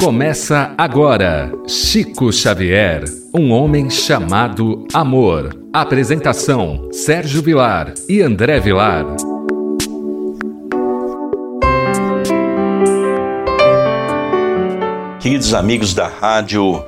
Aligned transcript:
Começa 0.00 0.74
agora 0.78 1.52
Chico 1.66 2.32
Xavier, 2.32 3.02
um 3.34 3.50
homem 3.50 3.90
chamado 3.90 4.86
amor. 4.94 5.60
Apresentação: 5.72 6.88
Sérgio 6.92 7.42
Vilar 7.42 7.92
e 8.08 8.22
André 8.22 8.60
Vilar. 8.60 9.04
Queridos 15.18 15.52
amigos 15.52 15.92
da 15.92 16.06
Rádio 16.06 16.80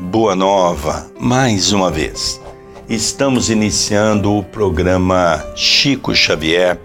Boa 0.00 0.34
Nova, 0.34 1.06
mais 1.20 1.70
uma 1.70 1.90
vez, 1.90 2.40
estamos 2.88 3.50
iniciando 3.50 4.34
o 4.34 4.42
programa 4.42 5.44
Chico 5.54 6.14
Xavier, 6.14 6.80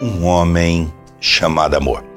um 0.00 0.26
homem 0.26 0.92
chamado 1.18 1.74
amor. 1.74 2.11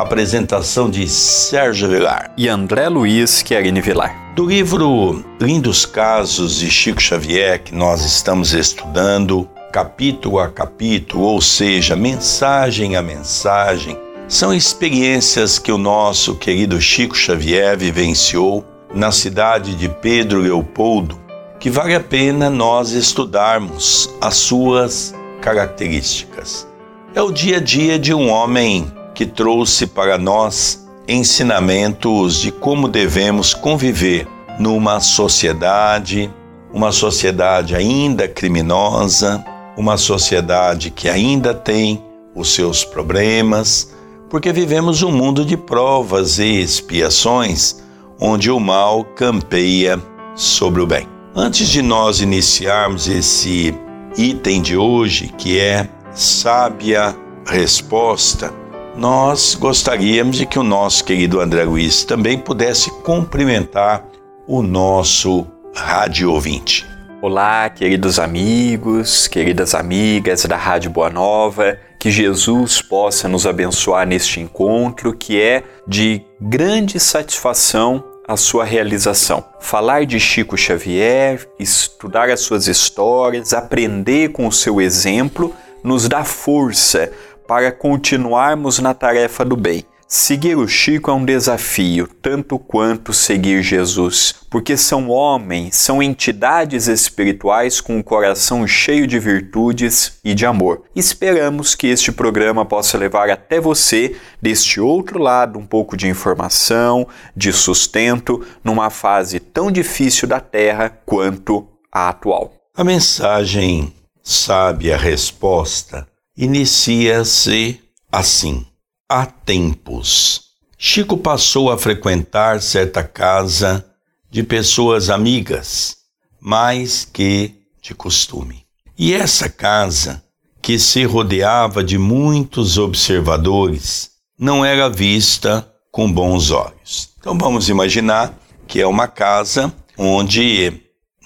Apresentação 0.00 0.88
de 0.88 1.06
Sérgio 1.06 1.86
Vilar 1.86 2.32
e 2.34 2.48
André 2.48 2.88
Luiz 2.88 3.42
Querini 3.42 3.82
Vilar. 3.82 4.32
Do 4.34 4.46
livro 4.46 5.22
Lindos 5.38 5.84
Casos 5.84 6.56
de 6.56 6.70
Chico 6.70 7.02
Xavier, 7.02 7.62
que 7.62 7.74
nós 7.74 8.02
estamos 8.02 8.54
estudando, 8.54 9.46
capítulo 9.70 10.38
a 10.38 10.48
capítulo, 10.48 11.24
ou 11.24 11.42
seja, 11.42 11.94
mensagem 11.96 12.96
a 12.96 13.02
mensagem, 13.02 13.94
são 14.26 14.54
experiências 14.54 15.58
que 15.58 15.70
o 15.70 15.76
nosso 15.76 16.34
querido 16.34 16.80
Chico 16.80 17.14
Xavier 17.14 17.76
vivenciou 17.76 18.64
na 18.94 19.12
cidade 19.12 19.74
de 19.74 19.90
Pedro 19.90 20.40
Leopoldo, 20.40 21.20
que 21.58 21.68
vale 21.68 21.94
a 21.94 22.00
pena 22.00 22.48
nós 22.48 22.92
estudarmos 22.92 24.08
as 24.18 24.36
suas 24.36 25.14
características. 25.42 26.66
É 27.14 27.20
o 27.20 27.30
dia 27.30 27.58
a 27.58 27.60
dia 27.60 27.98
de 27.98 28.14
um 28.14 28.30
homem 28.30 28.90
que 29.20 29.26
trouxe 29.26 29.86
para 29.86 30.16
nós 30.16 30.88
ensinamentos 31.06 32.40
de 32.40 32.50
como 32.50 32.88
devemos 32.88 33.52
conviver 33.52 34.26
numa 34.58 34.98
sociedade, 34.98 36.32
uma 36.72 36.90
sociedade 36.90 37.76
ainda 37.76 38.26
criminosa, 38.26 39.44
uma 39.76 39.98
sociedade 39.98 40.90
que 40.90 41.06
ainda 41.06 41.52
tem 41.52 42.02
os 42.34 42.54
seus 42.54 42.82
problemas, 42.82 43.94
porque 44.30 44.54
vivemos 44.54 45.02
um 45.02 45.12
mundo 45.12 45.44
de 45.44 45.54
provas 45.54 46.38
e 46.38 46.58
expiações 46.58 47.82
onde 48.18 48.50
o 48.50 48.58
mal 48.58 49.04
campeia 49.04 50.02
sobre 50.34 50.80
o 50.80 50.86
bem. 50.86 51.06
Antes 51.36 51.68
de 51.68 51.82
nós 51.82 52.22
iniciarmos 52.22 53.06
esse 53.06 53.74
item 54.16 54.62
de 54.62 54.78
hoje, 54.78 55.28
que 55.36 55.58
é 55.58 55.86
sábia 56.10 57.14
resposta, 57.46 58.59
nós 59.00 59.54
gostaríamos 59.54 60.36
de 60.36 60.44
que 60.44 60.58
o 60.58 60.62
nosso 60.62 61.02
querido 61.02 61.40
André 61.40 61.64
Luiz 61.64 62.04
também 62.04 62.36
pudesse 62.36 62.90
cumprimentar 63.00 64.04
o 64.46 64.60
nosso 64.60 65.46
rádio 65.74 66.30
ouvinte. 66.30 66.86
Olá, 67.22 67.70
queridos 67.70 68.18
amigos, 68.18 69.26
queridas 69.26 69.74
amigas 69.74 70.44
da 70.44 70.58
Rádio 70.58 70.90
Boa 70.90 71.08
Nova, 71.08 71.78
que 71.98 72.10
Jesus 72.10 72.82
possa 72.82 73.26
nos 73.26 73.46
abençoar 73.46 74.06
neste 74.06 74.38
encontro 74.38 75.16
que 75.16 75.40
é 75.40 75.62
de 75.88 76.20
grande 76.38 77.00
satisfação 77.00 78.04
a 78.28 78.36
sua 78.36 78.66
realização. 78.66 79.42
Falar 79.60 80.04
de 80.04 80.20
Chico 80.20 80.58
Xavier, 80.58 81.48
estudar 81.58 82.28
as 82.28 82.40
suas 82.40 82.66
histórias, 82.66 83.54
aprender 83.54 84.28
com 84.28 84.46
o 84.46 84.52
seu 84.52 84.78
exemplo, 84.78 85.54
nos 85.82 86.06
dá 86.06 86.22
força 86.22 87.10
para 87.50 87.72
continuarmos 87.72 88.78
na 88.78 88.94
tarefa 88.94 89.44
do 89.44 89.56
bem. 89.56 89.84
Seguir 90.06 90.56
o 90.56 90.68
Chico 90.68 91.10
é 91.10 91.14
um 91.14 91.24
desafio, 91.24 92.06
tanto 92.06 92.56
quanto 92.60 93.12
seguir 93.12 93.60
Jesus, 93.60 94.36
porque 94.48 94.76
são 94.76 95.08
homens, 95.08 95.74
são 95.74 96.00
entidades 96.00 96.86
espirituais 96.86 97.80
com 97.80 97.98
o 97.98 98.04
coração 98.04 98.64
cheio 98.68 99.04
de 99.04 99.18
virtudes 99.18 100.20
e 100.24 100.32
de 100.32 100.46
amor. 100.46 100.84
Esperamos 100.94 101.74
que 101.74 101.88
este 101.88 102.12
programa 102.12 102.64
possa 102.64 102.96
levar 102.96 103.28
até 103.28 103.60
você, 103.60 104.14
deste 104.40 104.80
outro 104.80 105.18
lado, 105.18 105.58
um 105.58 105.66
pouco 105.66 105.96
de 105.96 106.06
informação, 106.06 107.04
de 107.34 107.52
sustento, 107.52 108.46
numa 108.62 108.90
fase 108.90 109.40
tão 109.40 109.72
difícil 109.72 110.28
da 110.28 110.38
Terra 110.38 110.88
quanto 111.04 111.66
a 111.90 112.10
atual. 112.10 112.52
A 112.76 112.84
mensagem 112.84 113.92
sabe 114.22 114.92
a 114.92 114.96
resposta 114.96 116.06
inicia-se 116.40 117.78
assim: 118.10 118.64
há 119.06 119.26
tempos. 119.26 120.48
Chico 120.78 121.18
passou 121.18 121.70
a 121.70 121.76
frequentar 121.76 122.62
certa 122.62 123.04
casa 123.04 123.84
de 124.30 124.42
pessoas 124.42 125.10
amigas, 125.10 125.98
mais 126.40 127.04
que 127.04 127.54
de 127.82 127.94
costume. 127.94 128.64
E 128.98 129.12
essa 129.12 129.50
casa, 129.50 130.24
que 130.62 130.78
se 130.78 131.04
rodeava 131.04 131.84
de 131.84 131.98
muitos 131.98 132.78
observadores, 132.78 134.12
não 134.38 134.64
era 134.64 134.88
vista 134.88 135.70
com 135.92 136.10
bons 136.10 136.50
olhos. 136.50 137.10
Então 137.18 137.36
vamos 137.36 137.68
imaginar 137.68 138.34
que 138.66 138.80
é 138.80 138.86
uma 138.86 139.08
casa 139.08 139.72
onde 139.98 140.72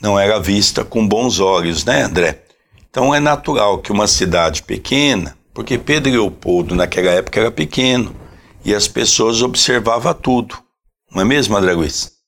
não 0.01 0.19
era 0.19 0.41
vista 0.41 0.85
com 0.85 1.07
bons 1.07 1.39
olhos, 1.39 1.85
né, 1.85 2.03
André? 2.03 2.44
Então 2.95 3.13
é 3.13 3.19
natural 3.19 3.79
que 3.79 3.91
uma 3.91 4.07
cidade 4.07 4.63
pequena, 4.63 5.37
porque 5.53 5.77
Pedro 5.77 6.13
Leopoldo 6.13 6.77
naquela 6.77 7.11
época 7.11 7.41
era 7.41 7.51
pequeno 7.51 8.15
e 8.65 8.73
as 8.73 8.87
pessoas 8.87 9.43
observavam 9.43 10.15
tudo. 10.15 10.57
Não 11.13 11.23
é 11.23 11.25
mesmo, 11.25 11.57
André? 11.57 11.73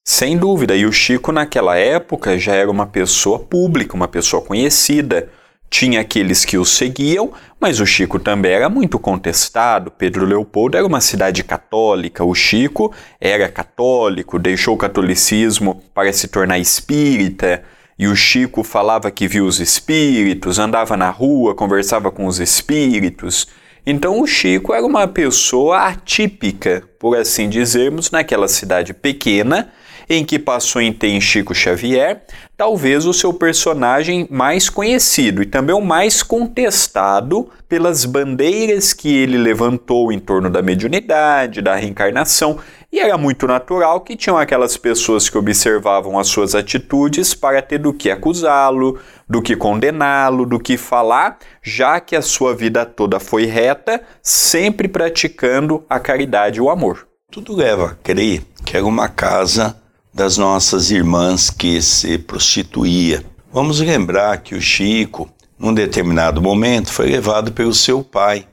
Sem 0.04 0.36
dúvida, 0.36 0.74
e 0.74 0.84
o 0.84 0.90
Chico 0.90 1.30
naquela 1.30 1.76
época 1.76 2.36
já 2.36 2.52
era 2.52 2.68
uma 2.68 2.84
pessoa 2.84 3.38
pública, 3.38 3.94
uma 3.94 4.08
pessoa 4.08 4.42
conhecida. 4.42 5.30
Tinha 5.70 6.00
aqueles 6.00 6.44
que 6.44 6.58
o 6.58 6.64
seguiam, 6.64 7.30
mas 7.60 7.78
o 7.78 7.86
Chico 7.86 8.18
também 8.18 8.50
era 8.50 8.68
muito 8.68 8.98
contestado. 8.98 9.92
Pedro 9.92 10.26
Leopoldo 10.26 10.76
era 10.76 10.84
uma 10.84 11.00
cidade 11.00 11.44
católica, 11.44 12.24
o 12.24 12.34
Chico 12.34 12.92
era 13.20 13.48
católico, 13.48 14.36
deixou 14.36 14.74
o 14.74 14.78
catolicismo 14.78 15.80
para 15.94 16.12
se 16.12 16.26
tornar 16.26 16.58
espírita. 16.58 17.62
E 17.98 18.06
o 18.06 18.14
Chico 18.14 18.62
falava 18.62 19.10
que 19.10 19.26
viu 19.26 19.46
os 19.46 19.58
espíritos, 19.58 20.58
andava 20.58 20.96
na 20.96 21.10
rua, 21.10 21.54
conversava 21.54 22.10
com 22.10 22.26
os 22.26 22.38
espíritos. 22.38 23.46
Então 23.86 24.20
o 24.20 24.26
Chico 24.26 24.74
era 24.74 24.84
uma 24.84 25.08
pessoa 25.08 25.86
atípica, 25.86 26.82
por 26.98 27.16
assim 27.16 27.48
dizermos, 27.48 28.10
naquela 28.10 28.48
cidade 28.48 28.92
pequena 28.92 29.72
em 30.08 30.24
que 30.24 30.38
passou 30.38 30.80
em 30.80 30.92
ter 30.92 31.20
Chico 31.20 31.54
Xavier, 31.54 32.22
talvez 32.56 33.06
o 33.06 33.12
seu 33.12 33.32
personagem 33.32 34.26
mais 34.30 34.68
conhecido 34.70 35.42
e 35.42 35.46
também 35.46 35.74
o 35.74 35.80
mais 35.80 36.22
contestado 36.22 37.50
pelas 37.68 38.04
bandeiras 38.04 38.92
que 38.92 39.14
ele 39.14 39.36
levantou 39.36 40.12
em 40.12 40.18
torno 40.18 40.48
da 40.48 40.62
mediunidade, 40.62 41.60
da 41.60 41.74
reencarnação, 41.74 42.58
e 42.96 42.98
era 42.98 43.18
muito 43.18 43.46
natural 43.46 44.00
que 44.00 44.16
tinham 44.16 44.38
aquelas 44.38 44.78
pessoas 44.78 45.28
que 45.28 45.36
observavam 45.36 46.18
as 46.18 46.28
suas 46.28 46.54
atitudes 46.54 47.34
para 47.34 47.60
ter 47.60 47.78
do 47.78 47.92
que 47.92 48.10
acusá-lo, 48.10 48.98
do 49.28 49.42
que 49.42 49.54
condená-lo, 49.54 50.46
do 50.46 50.58
que 50.58 50.78
falar, 50.78 51.36
já 51.62 52.00
que 52.00 52.16
a 52.16 52.22
sua 52.22 52.54
vida 52.54 52.86
toda 52.86 53.20
foi 53.20 53.44
reta, 53.44 54.00
sempre 54.22 54.88
praticando 54.88 55.84
a 55.90 56.00
caridade 56.00 56.56
e 56.56 56.62
o 56.62 56.70
amor. 56.70 57.06
Tudo 57.30 57.54
leva 57.54 57.90
a 57.90 57.94
crer 57.96 58.42
que 58.64 58.78
era 58.78 58.86
uma 58.86 59.10
casa 59.10 59.76
das 60.14 60.38
nossas 60.38 60.90
irmãs 60.90 61.50
que 61.50 61.82
se 61.82 62.16
prostituía. 62.16 63.22
Vamos 63.52 63.78
lembrar 63.78 64.38
que 64.38 64.54
o 64.54 64.60
Chico, 64.60 65.28
num 65.58 65.74
determinado 65.74 66.40
momento, 66.40 66.90
foi 66.90 67.10
levado 67.10 67.52
pelo 67.52 67.74
seu 67.74 68.02
pai 68.02 68.46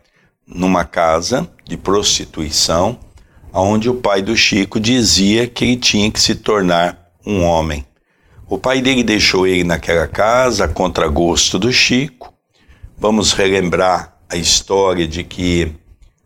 numa 0.45 0.83
casa 0.83 1.47
de 1.63 1.77
prostituição, 1.77 2.99
onde 3.61 3.89
o 3.89 3.95
pai 3.95 4.21
do 4.21 4.35
Chico 4.35 4.79
dizia 4.79 5.47
que 5.47 5.65
ele 5.65 5.77
tinha 5.77 6.09
que 6.11 6.19
se 6.19 6.35
tornar 6.35 7.11
um 7.25 7.43
homem. 7.43 7.85
O 8.49 8.57
pai 8.57 8.81
dele 8.81 9.03
deixou 9.03 9.45
ele 9.45 9.63
naquela 9.63 10.07
casa 10.07 10.67
contra 10.67 11.07
gosto 11.07 11.59
do 11.59 11.71
Chico. 11.71 12.33
Vamos 12.97 13.33
relembrar 13.33 14.17
a 14.29 14.35
história 14.35 15.07
de 15.07 15.23
que 15.23 15.71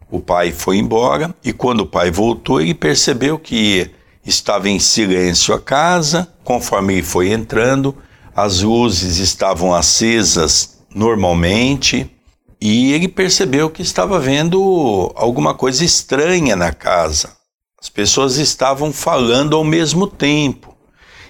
o 0.09 0.19
pai 0.19 0.51
foi 0.51 0.77
embora 0.77 1.35
e 1.43 1.51
quando 1.51 1.81
o 1.81 1.85
pai 1.85 2.09
voltou, 2.09 2.61
ele 2.61 2.73
percebeu 2.73 3.37
que 3.37 3.91
Estava 4.27 4.67
em 4.67 4.77
silêncio 4.77 5.55
a 5.55 5.59
casa, 5.59 6.27
conforme 6.43 6.95
ele 6.95 7.01
foi 7.01 7.31
entrando, 7.31 7.95
as 8.35 8.61
luzes 8.61 9.19
estavam 9.19 9.73
acesas 9.73 10.79
normalmente 10.93 12.11
e 12.59 12.91
ele 12.93 13.07
percebeu 13.07 13.69
que 13.69 13.81
estava 13.81 14.19
vendo 14.19 15.11
alguma 15.15 15.53
coisa 15.53 15.85
estranha 15.85 16.55
na 16.55 16.73
casa. 16.73 17.37
As 17.79 17.89
pessoas 17.89 18.37
estavam 18.37 18.91
falando 18.91 19.55
ao 19.55 19.63
mesmo 19.63 20.07
tempo. 20.07 20.75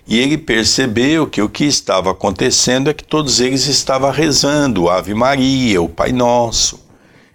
E 0.07 0.17
ele 0.17 0.37
percebeu 0.37 1.27
que 1.27 1.41
o 1.41 1.49
que 1.49 1.65
estava 1.65 2.11
acontecendo 2.11 2.89
é 2.89 2.93
que 2.93 3.03
todos 3.03 3.41
eles 3.41 3.67
estavam 3.67 4.09
rezando 4.09 4.89
Ave 4.89 5.13
Maria, 5.13 5.81
o 5.81 5.89
Pai 5.89 6.13
Nosso. 6.13 6.87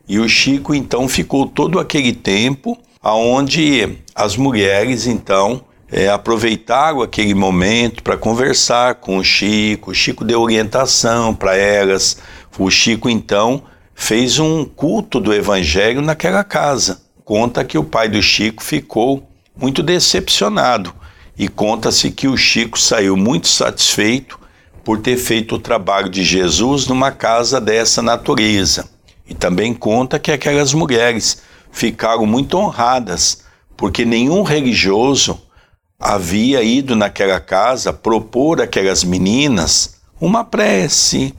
E 0.08 0.18
o 0.18 0.26
Chico 0.26 0.74
então 0.74 1.06
ficou 1.06 1.46
todo 1.46 1.78
aquele 1.78 2.14
tempo 2.14 2.78
aonde 3.02 3.98
as 4.14 4.36
mulheres 4.38 5.06
então 5.06 5.62
é, 5.90 6.08
aproveitaram 6.08 7.02
aquele 7.02 7.34
momento 7.34 8.02
para 8.02 8.16
conversar 8.16 8.94
com 8.94 9.18
o 9.18 9.24
Chico. 9.24 9.90
O 9.90 9.94
Chico 9.94 10.24
deu 10.24 10.40
orientação 10.40 11.34
para 11.34 11.54
elas. 11.54 12.16
O 12.58 12.70
Chico 12.70 13.10
então 13.10 13.62
fez 13.94 14.38
um 14.38 14.64
culto 14.64 15.20
do 15.20 15.32
Evangelho 15.32 16.02
naquela 16.02 16.44
casa. 16.44 17.02
Conta 17.24 17.64
que 17.64 17.78
o 17.78 17.84
pai 17.84 18.08
do 18.08 18.20
Chico 18.20 18.62
ficou 18.62 19.28
muito 19.56 19.82
decepcionado 19.82 20.92
e 21.38 21.48
conta-se 21.48 22.10
que 22.10 22.28
o 22.28 22.36
Chico 22.36 22.78
saiu 22.78 23.16
muito 23.16 23.48
satisfeito 23.48 24.38
por 24.84 25.00
ter 25.00 25.16
feito 25.16 25.54
o 25.54 25.58
trabalho 25.58 26.08
de 26.08 26.22
Jesus 26.22 26.86
numa 26.86 27.12
casa 27.12 27.60
dessa 27.60 28.02
natureza. 28.02 28.88
E 29.28 29.34
também 29.34 29.72
conta 29.72 30.18
que 30.18 30.32
aquelas 30.32 30.74
mulheres 30.74 31.42
ficaram 31.70 32.26
muito 32.26 32.56
honradas, 32.58 33.44
porque 33.76 34.04
nenhum 34.04 34.42
religioso 34.42 35.40
havia 35.98 36.62
ido 36.62 36.96
naquela 36.96 37.38
casa 37.38 37.92
propor 37.92 38.60
àquelas 38.60 39.04
meninas 39.04 39.96
uma 40.20 40.44
prece, 40.44 41.34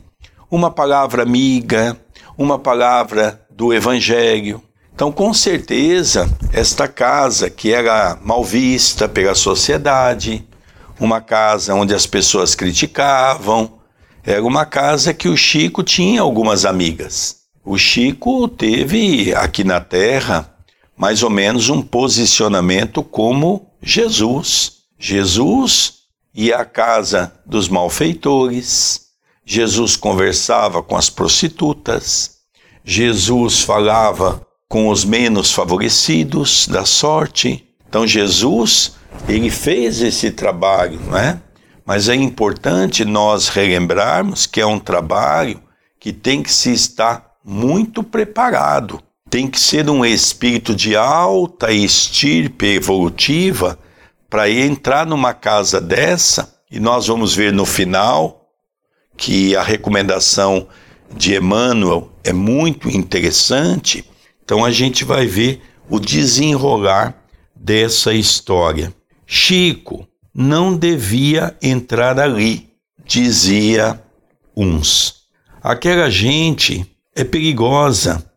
uma 0.49 0.71
palavra 0.71 1.23
amiga, 1.23 1.97
uma 2.37 2.57
palavra 2.57 3.41
do 3.49 3.73
Evangelho. 3.73 4.61
Então, 4.93 5.11
com 5.11 5.33
certeza, 5.33 6.29
esta 6.51 6.87
casa 6.87 7.49
que 7.49 7.71
era 7.73 8.17
mal 8.23 8.43
vista 8.43 9.07
pela 9.07 9.33
sociedade, 9.33 10.47
uma 10.99 11.19
casa 11.19 11.73
onde 11.73 11.93
as 11.93 12.05
pessoas 12.05 12.53
criticavam, 12.55 13.79
era 14.23 14.43
uma 14.43 14.65
casa 14.65 15.13
que 15.13 15.27
o 15.27 15.35
Chico 15.35 15.83
tinha 15.83 16.21
algumas 16.21 16.65
amigas. 16.65 17.37
O 17.65 17.77
Chico 17.77 18.47
teve 18.47 19.33
aqui 19.33 19.63
na 19.63 19.81
Terra 19.81 20.49
mais 20.95 21.23
ou 21.23 21.29
menos 21.29 21.69
um 21.69 21.81
posicionamento 21.81 23.03
como 23.03 23.67
Jesus. 23.81 24.83
Jesus 24.97 25.95
ia 26.33 26.57
à 26.57 26.65
casa 26.65 27.33
dos 27.45 27.67
malfeitores, 27.67 29.02
Jesus 29.45 29.95
conversava 29.95 30.81
com 30.81 30.95
as 30.95 31.09
prostitutas, 31.09 32.37
Jesus 32.83 33.61
falava 33.61 34.45
com 34.67 34.89
os 34.89 35.05
menos 35.05 35.51
favorecidos 35.53 36.67
da 36.67 36.85
sorte. 36.85 37.67
Então 37.87 38.07
Jesus, 38.07 38.93
ele 39.27 39.49
fez 39.49 40.01
esse 40.01 40.31
trabalho, 40.31 40.99
não 41.07 41.17
é? 41.17 41.39
Mas 41.85 42.09
é 42.09 42.15
importante 42.15 43.05
nós 43.05 43.49
relembrarmos 43.49 44.45
que 44.45 44.61
é 44.61 44.65
um 44.65 44.79
trabalho 44.79 45.61
que 45.99 46.11
tem 46.11 46.41
que 46.41 46.51
se 46.51 46.71
estar 46.71 47.33
muito 47.43 48.01
preparado 48.03 49.01
tem 49.33 49.47
que 49.47 49.59
ser 49.59 49.89
um 49.89 50.05
espírito 50.05 50.75
de 50.75 50.95
alta 50.95 51.71
estirpe 51.71 52.67
evolutiva 52.67 53.79
para 54.29 54.47
entrar 54.47 55.07
numa 55.07 55.33
casa 55.33 55.81
dessa, 55.81 56.53
e 56.69 56.79
nós 56.79 57.07
vamos 57.07 57.33
ver 57.33 57.51
no 57.51 57.65
final 57.65 58.42
que 59.17 59.55
a 59.55 59.61
recomendação 59.61 60.67
de 61.15 61.35
Emmanuel 61.35 62.11
é 62.23 62.33
muito 62.33 62.89
interessante. 62.89 64.03
Então 64.43 64.65
a 64.65 64.71
gente 64.71 65.03
vai 65.03 65.25
ver 65.25 65.61
o 65.89 65.99
desenrolar 65.99 67.15
dessa 67.55 68.13
história. 68.13 68.93
Chico 69.25 70.07
não 70.33 70.75
devia 70.75 71.55
entrar 71.61 72.19
ali, 72.19 72.69
dizia 73.05 74.01
uns. 74.55 75.23
Aquela 75.61 76.09
gente 76.09 76.85
é 77.15 77.23
perigosa 77.23 78.33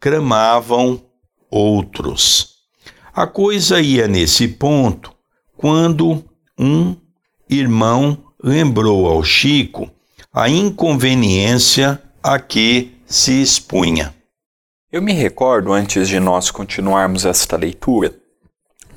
cramavam 0.00 1.04
outros. 1.50 2.56
A 3.12 3.26
coisa 3.26 3.80
ia 3.80 4.08
nesse 4.08 4.48
ponto 4.48 5.14
quando 5.56 6.24
um 6.58 6.96
irmão 7.48 8.29
lembrou 8.42 9.06
ao 9.06 9.22
Chico 9.22 9.90
a 10.32 10.48
inconveniência 10.48 12.00
a 12.22 12.38
que 12.38 12.96
se 13.06 13.42
expunha. 13.42 14.14
Eu 14.90 15.02
me 15.02 15.12
recordo, 15.12 15.72
antes 15.72 16.08
de 16.08 16.18
nós 16.18 16.50
continuarmos 16.50 17.24
esta 17.24 17.56
leitura, 17.56 18.14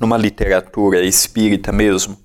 numa 0.00 0.16
literatura 0.16 1.04
espírita 1.04 1.70
mesmo, 1.72 2.16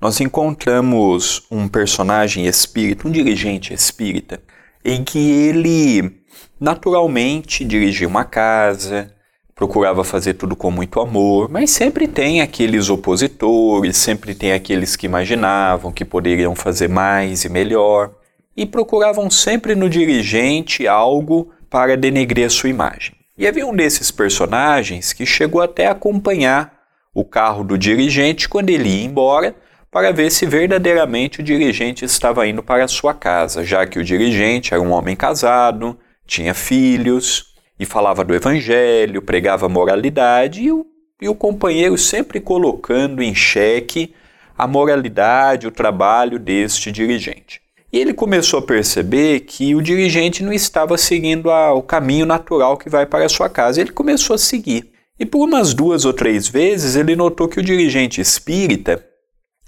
nós 0.00 0.20
encontramos 0.20 1.46
um 1.50 1.68
personagem 1.68 2.46
espírita, 2.46 3.06
um 3.06 3.10
dirigente 3.10 3.72
espírita, 3.72 4.42
em 4.84 5.04
que 5.04 5.18
ele 5.18 6.22
naturalmente 6.58 7.64
dirigia 7.64 8.08
uma 8.08 8.24
casa, 8.24 9.14
procurava 9.62 10.02
fazer 10.02 10.34
tudo 10.34 10.56
com 10.56 10.72
muito 10.72 10.98
amor, 10.98 11.48
mas 11.48 11.70
sempre 11.70 12.08
tem 12.08 12.40
aqueles 12.40 12.90
opositores, 12.90 13.96
sempre 13.96 14.34
tem 14.34 14.52
aqueles 14.52 14.96
que 14.96 15.06
imaginavam 15.06 15.92
que 15.92 16.04
poderiam 16.04 16.52
fazer 16.56 16.88
mais 16.88 17.44
e 17.44 17.48
melhor, 17.48 18.10
e 18.56 18.66
procuravam 18.66 19.30
sempre 19.30 19.76
no 19.76 19.88
dirigente 19.88 20.88
algo 20.88 21.52
para 21.70 21.96
denegrir 21.96 22.44
a 22.44 22.50
sua 22.50 22.70
imagem. 22.70 23.14
E 23.38 23.46
havia 23.46 23.64
um 23.64 23.72
desses 23.72 24.10
personagens 24.10 25.12
que 25.12 25.24
chegou 25.24 25.62
até 25.62 25.86
a 25.86 25.92
acompanhar 25.92 26.80
o 27.14 27.24
carro 27.24 27.62
do 27.62 27.78
dirigente 27.78 28.48
quando 28.48 28.70
ele 28.70 28.88
ia 28.88 29.04
embora 29.04 29.54
para 29.92 30.10
ver 30.10 30.32
se 30.32 30.44
verdadeiramente 30.44 31.38
o 31.38 31.44
dirigente 31.44 32.04
estava 32.04 32.48
indo 32.48 32.64
para 32.64 32.82
a 32.82 32.88
sua 32.88 33.14
casa, 33.14 33.64
já 33.64 33.86
que 33.86 34.00
o 34.00 34.04
dirigente 34.04 34.74
era 34.74 34.82
um 34.82 34.90
homem 34.90 35.14
casado, 35.14 35.96
tinha 36.26 36.52
filhos 36.52 37.51
e 37.82 37.86
falava 37.86 38.24
do 38.24 38.32
evangelho, 38.32 39.20
pregava 39.20 39.68
moralidade 39.68 40.62
e 40.62 40.70
o, 40.70 40.86
e 41.20 41.28
o 41.28 41.34
companheiro 41.34 41.98
sempre 41.98 42.40
colocando 42.40 43.20
em 43.20 43.34
xeque 43.34 44.14
a 44.56 44.68
moralidade, 44.68 45.66
o 45.66 45.72
trabalho 45.72 46.38
deste 46.38 46.92
dirigente. 46.92 47.60
E 47.92 47.98
ele 47.98 48.14
começou 48.14 48.60
a 48.60 48.62
perceber 48.62 49.40
que 49.40 49.74
o 49.74 49.82
dirigente 49.82 50.44
não 50.44 50.52
estava 50.52 50.96
seguindo 50.96 51.50
a, 51.50 51.74
o 51.74 51.82
caminho 51.82 52.24
natural 52.24 52.76
que 52.76 52.88
vai 52.88 53.04
para 53.04 53.24
a 53.24 53.28
sua 53.28 53.48
casa. 53.48 53.80
Ele 53.80 53.90
começou 53.90 54.34
a 54.34 54.38
seguir. 54.38 54.92
E 55.18 55.26
por 55.26 55.44
umas 55.44 55.74
duas 55.74 56.04
ou 56.04 56.12
três 56.12 56.46
vezes 56.46 56.94
ele 56.94 57.16
notou 57.16 57.48
que 57.48 57.58
o 57.58 57.64
dirigente 57.64 58.20
espírita 58.20 59.04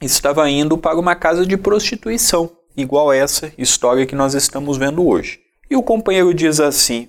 estava 0.01 0.49
indo 0.49 0.79
para 0.79 0.99
uma 0.99 1.17
casa 1.17 1.45
de 1.45 1.57
prostituição, 1.57 2.51
igual 2.77 3.13
essa 3.13 3.53
história 3.59 4.07
que 4.07 4.15
nós 4.15 4.35
estamos 4.35 4.79
vendo 4.79 5.05
hoje. 5.05 5.41
E 5.69 5.75
o 5.77 5.83
companheiro 5.83 6.33
diz 6.33 6.61
assim: 6.61 7.09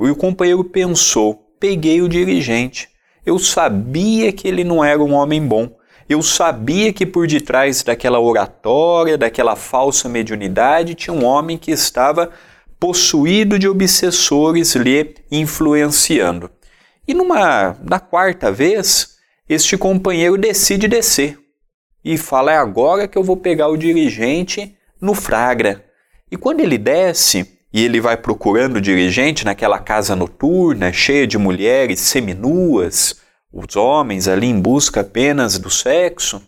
e 0.00 0.10
o 0.10 0.16
companheiro 0.16 0.62
pensou, 0.64 1.34
peguei 1.58 2.02
o 2.02 2.08
dirigente. 2.08 2.88
Eu 3.24 3.38
sabia 3.38 4.32
que 4.32 4.46
ele 4.46 4.62
não 4.62 4.84
era 4.84 5.02
um 5.02 5.14
homem 5.14 5.44
bom. 5.44 5.74
Eu 6.08 6.22
sabia 6.22 6.92
que 6.92 7.04
por 7.04 7.26
detrás 7.26 7.82
daquela 7.82 8.20
oratória, 8.20 9.18
daquela 9.18 9.56
falsa 9.56 10.08
mediunidade, 10.08 10.94
tinha 10.94 11.14
um 11.14 11.24
homem 11.24 11.58
que 11.58 11.72
estava 11.72 12.30
possuído 12.78 13.58
de 13.58 13.66
obsessores 13.66 14.74
lhe 14.76 15.14
influenciando. 15.30 16.50
E 17.08 17.14
numa 17.14 17.76
na 17.82 17.98
quarta 17.98 18.52
vez, 18.52 19.16
este 19.48 19.76
companheiro 19.76 20.36
decide 20.36 20.86
descer 20.86 21.38
e 22.04 22.16
fala: 22.16 22.52
é 22.52 22.56
agora 22.56 23.08
que 23.08 23.18
eu 23.18 23.24
vou 23.24 23.36
pegar 23.36 23.68
o 23.68 23.76
dirigente 23.76 24.76
no 25.00 25.14
Fragra. 25.14 25.84
E 26.30 26.36
quando 26.36 26.60
ele 26.60 26.78
desce, 26.78 27.55
e 27.76 27.84
ele 27.84 28.00
vai 28.00 28.16
procurando 28.16 28.76
o 28.76 28.80
dirigente 28.80 29.44
naquela 29.44 29.78
casa 29.78 30.16
noturna, 30.16 30.90
cheia 30.94 31.26
de 31.26 31.36
mulheres 31.36 32.00
seminuas, 32.00 33.16
os 33.52 33.76
homens 33.76 34.26
ali 34.26 34.46
em 34.46 34.58
busca 34.58 35.02
apenas 35.02 35.58
do 35.58 35.68
sexo. 35.68 36.40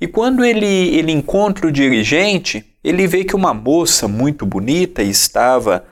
E 0.00 0.06
quando 0.06 0.42
ele, 0.42 0.64
ele 0.64 1.12
encontra 1.12 1.66
o 1.66 1.70
dirigente, 1.70 2.64
ele 2.82 3.06
vê 3.06 3.22
que 3.22 3.36
uma 3.36 3.52
moça 3.52 4.08
muito 4.08 4.46
bonita 4.46 5.02
estava 5.02 5.84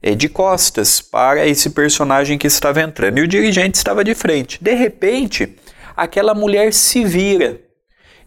é, 0.00 0.14
de 0.14 0.28
costas 0.28 1.00
para 1.00 1.44
esse 1.44 1.70
personagem 1.70 2.38
que 2.38 2.46
estava 2.46 2.80
entrando 2.80 3.18
e 3.18 3.22
o 3.22 3.28
dirigente 3.28 3.76
estava 3.76 4.04
de 4.04 4.14
frente. 4.14 4.62
De 4.62 4.72
repente, 4.72 5.56
aquela 5.96 6.32
mulher 6.32 6.72
se 6.72 7.04
vira. 7.04 7.60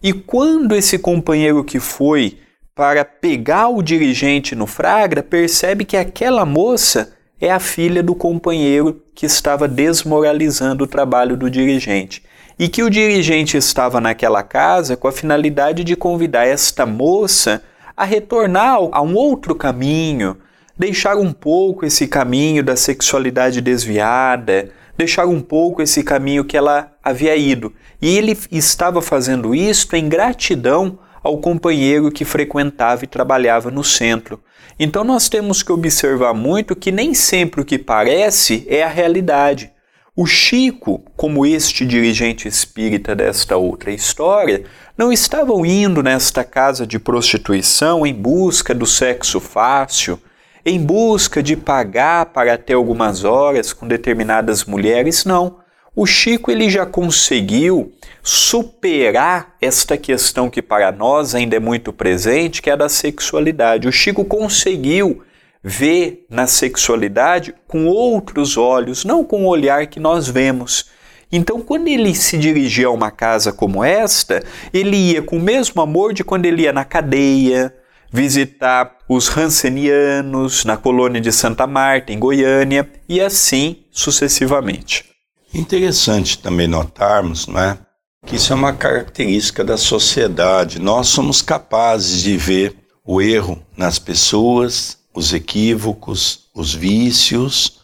E 0.02 0.12
quando 0.12 0.76
esse 0.76 0.98
companheiro 0.98 1.64
que 1.64 1.80
foi 1.80 2.41
para 2.74 3.04
pegar 3.04 3.68
o 3.68 3.82
dirigente 3.82 4.54
no 4.54 4.66
Fragra, 4.66 5.22
percebe 5.22 5.84
que 5.84 5.96
aquela 5.96 6.46
moça 6.46 7.12
é 7.40 7.50
a 7.50 7.60
filha 7.60 8.02
do 8.02 8.14
companheiro 8.14 9.02
que 9.14 9.26
estava 9.26 9.68
desmoralizando 9.68 10.84
o 10.84 10.86
trabalho 10.86 11.36
do 11.36 11.50
dirigente. 11.50 12.22
E 12.58 12.68
que 12.68 12.82
o 12.82 12.88
dirigente 12.88 13.56
estava 13.56 14.00
naquela 14.00 14.42
casa 14.42 14.96
com 14.96 15.08
a 15.08 15.12
finalidade 15.12 15.84
de 15.84 15.96
convidar 15.96 16.46
esta 16.46 16.86
moça 16.86 17.62
a 17.96 18.04
retornar 18.04 18.78
a 18.90 19.02
um 19.02 19.16
outro 19.16 19.54
caminho, 19.54 20.38
deixar 20.78 21.16
um 21.16 21.32
pouco 21.32 21.84
esse 21.84 22.06
caminho 22.06 22.62
da 22.62 22.76
sexualidade 22.76 23.60
desviada, 23.60 24.70
deixar 24.96 25.26
um 25.26 25.40
pouco 25.40 25.82
esse 25.82 26.02
caminho 26.02 26.44
que 26.44 26.56
ela 26.56 26.92
havia 27.02 27.36
ido. 27.36 27.72
E 28.00 28.16
ele 28.16 28.38
estava 28.50 29.02
fazendo 29.02 29.54
isto 29.54 29.94
em 29.94 30.08
gratidão 30.08 30.98
ao 31.22 31.38
companheiro 31.38 32.10
que 32.10 32.24
frequentava 32.24 33.04
e 33.04 33.06
trabalhava 33.06 33.70
no 33.70 33.84
centro. 33.84 34.42
Então 34.78 35.04
nós 35.04 35.28
temos 35.28 35.62
que 35.62 35.72
observar 35.72 36.34
muito 36.34 36.74
que 36.74 36.90
nem 36.90 37.14
sempre 37.14 37.60
o 37.60 37.64
que 37.64 37.78
parece 37.78 38.66
é 38.68 38.82
a 38.82 38.88
realidade. 38.88 39.70
O 40.14 40.26
Chico, 40.26 41.02
como 41.16 41.46
este 41.46 41.86
dirigente 41.86 42.46
espírita 42.46 43.14
desta 43.14 43.56
outra 43.56 43.90
história, 43.90 44.64
não 44.96 45.10
estavam 45.10 45.64
indo 45.64 46.02
nesta 46.02 46.44
casa 46.44 46.86
de 46.86 46.98
prostituição 46.98 48.04
em 48.06 48.12
busca 48.12 48.74
do 48.74 48.84
sexo 48.84 49.40
fácil, 49.40 50.20
em 50.66 50.78
busca 50.78 51.42
de 51.42 51.56
pagar 51.56 52.26
para 52.26 52.58
ter 52.58 52.74
algumas 52.74 53.24
horas 53.24 53.72
com 53.72 53.88
determinadas 53.88 54.64
mulheres, 54.64 55.24
não. 55.24 55.61
O 55.94 56.06
Chico 56.06 56.50
ele 56.50 56.70
já 56.70 56.86
conseguiu 56.86 57.92
superar 58.22 59.54
esta 59.60 59.96
questão 59.96 60.48
que 60.48 60.62
para 60.62 60.90
nós 60.90 61.34
ainda 61.34 61.56
é 61.56 61.60
muito 61.60 61.92
presente, 61.92 62.62
que 62.62 62.70
é 62.70 62.72
a 62.72 62.76
da 62.76 62.88
sexualidade. 62.88 63.86
O 63.86 63.92
Chico 63.92 64.24
conseguiu 64.24 65.22
vê 65.62 66.24
na 66.28 66.46
sexualidade 66.46 67.54
com 67.68 67.86
outros 67.86 68.56
olhos, 68.56 69.04
não 69.04 69.22
com 69.22 69.44
o 69.44 69.48
olhar 69.48 69.86
que 69.86 70.00
nós 70.00 70.28
vemos. 70.28 70.90
Então, 71.30 71.60
quando 71.60 71.88
ele 71.88 72.14
se 72.14 72.36
dirigia 72.36 72.88
a 72.88 72.90
uma 72.90 73.10
casa 73.10 73.52
como 73.52 73.82
esta, 73.82 74.42
ele 74.72 74.96
ia 74.96 75.22
com 75.22 75.36
o 75.36 75.42
mesmo 75.42 75.80
amor 75.80 76.12
de 76.12 76.24
quando 76.24 76.46
ele 76.46 76.62
ia 76.62 76.72
na 76.72 76.84
cadeia, 76.84 77.74
visitar 78.10 78.98
os 79.08 79.34
Hansenianos 79.34 80.64
na 80.64 80.76
colônia 80.76 81.20
de 81.20 81.32
Santa 81.32 81.66
Marta, 81.66 82.12
em 82.12 82.18
Goiânia, 82.18 82.90
e 83.08 83.20
assim 83.20 83.84
sucessivamente. 83.90 85.11
Interessante 85.54 86.38
também 86.38 86.66
notarmos, 86.66 87.46
não 87.46 87.60
é? 87.60 87.78
Que 88.24 88.36
isso 88.36 88.52
é 88.52 88.56
uma 88.56 88.72
característica 88.72 89.62
da 89.62 89.76
sociedade. 89.76 90.78
Nós 90.78 91.08
somos 91.08 91.42
capazes 91.42 92.22
de 92.22 92.36
ver 92.36 92.76
o 93.04 93.20
erro 93.20 93.60
nas 93.76 93.98
pessoas, 93.98 94.98
os 95.12 95.34
equívocos, 95.34 96.48
os 96.54 96.72
vícios, 96.72 97.80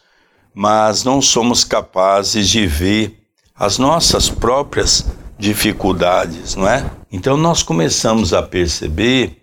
mas 0.54 1.04
não 1.04 1.20
somos 1.20 1.64
capazes 1.64 2.48
de 2.48 2.66
ver 2.66 3.18
as 3.54 3.76
nossas 3.76 4.30
próprias 4.30 5.06
dificuldades, 5.38 6.54
não 6.54 6.68
é? 6.68 6.90
Então 7.12 7.36
nós 7.36 7.62
começamos 7.62 8.32
a 8.32 8.42
perceber 8.42 9.42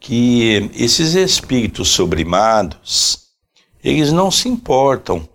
que 0.00 0.70
esses 0.74 1.14
espíritos 1.14 1.88
sobrimados, 1.88 3.26
eles 3.82 4.12
não 4.12 4.30
se 4.30 4.48
importam 4.48 5.28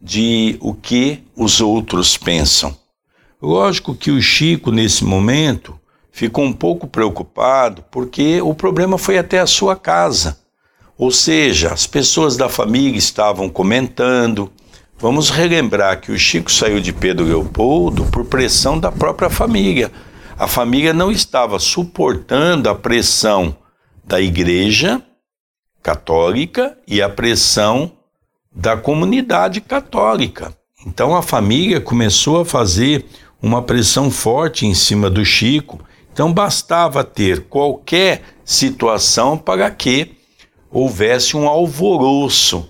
de 0.00 0.56
o 0.60 0.74
que 0.74 1.22
os 1.36 1.60
outros 1.60 2.16
pensam. 2.16 2.76
Lógico 3.40 3.94
que 3.94 4.10
o 4.10 4.20
Chico, 4.20 4.70
nesse 4.70 5.04
momento, 5.04 5.78
ficou 6.10 6.44
um 6.44 6.52
pouco 6.52 6.86
preocupado 6.86 7.84
porque 7.90 8.40
o 8.40 8.54
problema 8.54 8.98
foi 8.98 9.18
até 9.18 9.38
a 9.38 9.46
sua 9.46 9.76
casa. 9.76 10.38
Ou 10.98 11.10
seja, 11.10 11.72
as 11.72 11.86
pessoas 11.86 12.36
da 12.36 12.48
família 12.48 12.96
estavam 12.96 13.50
comentando. 13.50 14.50
Vamos 14.98 15.28
relembrar 15.28 16.00
que 16.00 16.10
o 16.10 16.18
Chico 16.18 16.50
saiu 16.50 16.80
de 16.80 16.92
Pedro 16.92 17.26
Leopoldo 17.26 18.06
por 18.06 18.24
pressão 18.24 18.78
da 18.78 18.90
própria 18.90 19.28
família. 19.28 19.92
A 20.38 20.46
família 20.46 20.94
não 20.94 21.10
estava 21.10 21.58
suportando 21.58 22.68
a 22.70 22.74
pressão 22.74 23.56
da 24.04 24.20
igreja 24.20 25.02
católica 25.82 26.76
e 26.86 27.02
a 27.02 27.08
pressão 27.08 27.92
da 28.56 28.74
comunidade 28.74 29.60
católica. 29.60 30.56
Então 30.86 31.14
a 31.14 31.20
família 31.20 31.78
começou 31.78 32.40
a 32.40 32.44
fazer 32.44 33.04
uma 33.42 33.60
pressão 33.60 34.10
forte 34.10 34.64
em 34.64 34.72
cima 34.72 35.10
do 35.10 35.22
Chico. 35.26 35.78
Então 36.10 36.32
bastava 36.32 37.04
ter 37.04 37.42
qualquer 37.48 38.22
situação 38.42 39.36
para 39.36 39.70
que 39.70 40.12
houvesse 40.70 41.36
um 41.36 41.46
alvoroço. 41.46 42.66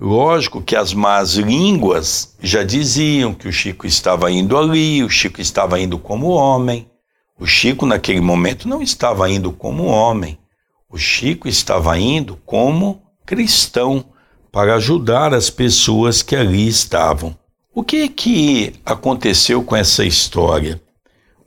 Lógico 0.00 0.60
que 0.60 0.74
as 0.74 0.92
más 0.92 1.34
línguas 1.34 2.36
já 2.40 2.64
diziam 2.64 3.32
que 3.32 3.46
o 3.46 3.52
Chico 3.52 3.86
estava 3.86 4.30
indo 4.32 4.56
ali, 4.56 5.04
o 5.04 5.10
Chico 5.10 5.40
estava 5.40 5.78
indo 5.80 5.98
como 5.98 6.28
homem. 6.28 6.90
O 7.38 7.46
Chico, 7.46 7.86
naquele 7.86 8.20
momento, 8.20 8.68
não 8.68 8.82
estava 8.82 9.30
indo 9.30 9.52
como 9.52 9.84
homem. 9.84 10.36
O 10.90 10.98
Chico 10.98 11.46
estava 11.46 11.96
indo 11.96 12.36
como 12.44 13.02
cristão 13.24 14.04
para 14.50 14.74
ajudar 14.74 15.34
as 15.34 15.50
pessoas 15.50 16.22
que 16.22 16.34
ali 16.34 16.66
estavam. 16.66 17.36
O 17.74 17.82
que 17.82 18.08
que 18.08 18.74
aconteceu 18.84 19.62
com 19.62 19.76
essa 19.76 20.04
história? 20.04 20.80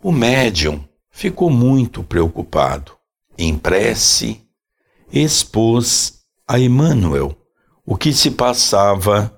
O 0.01 0.11
médium 0.11 0.83
ficou 1.11 1.49
muito 1.49 2.03
preocupado. 2.03 2.93
Em 3.37 3.57
prece, 3.57 4.41
expôs 5.11 6.21
a 6.47 6.59
Emmanuel 6.59 7.35
o 7.85 7.97
que 7.97 8.13
se 8.13 8.31
passava 8.31 9.37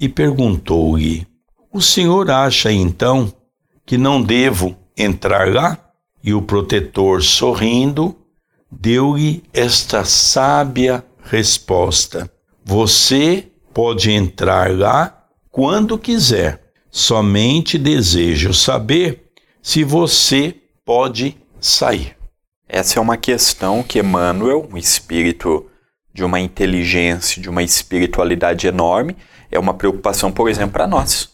e 0.00 0.08
perguntou-lhe: 0.08 1.26
O 1.72 1.80
senhor 1.80 2.30
acha 2.30 2.72
então 2.72 3.32
que 3.84 3.98
não 3.98 4.22
devo 4.22 4.76
entrar 4.96 5.52
lá? 5.52 5.78
E 6.22 6.32
o 6.34 6.42
protetor, 6.42 7.22
sorrindo, 7.22 8.16
deu-lhe 8.70 9.42
esta 9.52 10.04
sábia 10.04 11.04
resposta: 11.22 12.30
Você 12.64 13.48
pode 13.72 14.10
entrar 14.10 14.70
lá 14.76 15.26
quando 15.50 15.98
quiser, 15.98 16.60
somente 16.90 17.78
desejo 17.78 18.52
saber 18.52 19.30
se 19.62 19.84
você 19.84 20.54
pode 20.84 21.36
sair. 21.60 22.16
Essa 22.68 22.98
é 22.98 23.02
uma 23.02 23.16
questão 23.16 23.82
que 23.82 23.98
Emmanuel, 23.98 24.68
um 24.72 24.76
espírito 24.76 25.66
de 26.12 26.24
uma 26.24 26.40
inteligência, 26.40 27.40
de 27.40 27.48
uma 27.48 27.62
espiritualidade 27.62 28.66
enorme, 28.66 29.16
é 29.50 29.58
uma 29.58 29.74
preocupação, 29.74 30.30
por 30.30 30.48
exemplo, 30.48 30.72
para 30.72 30.86
nós. 30.86 31.30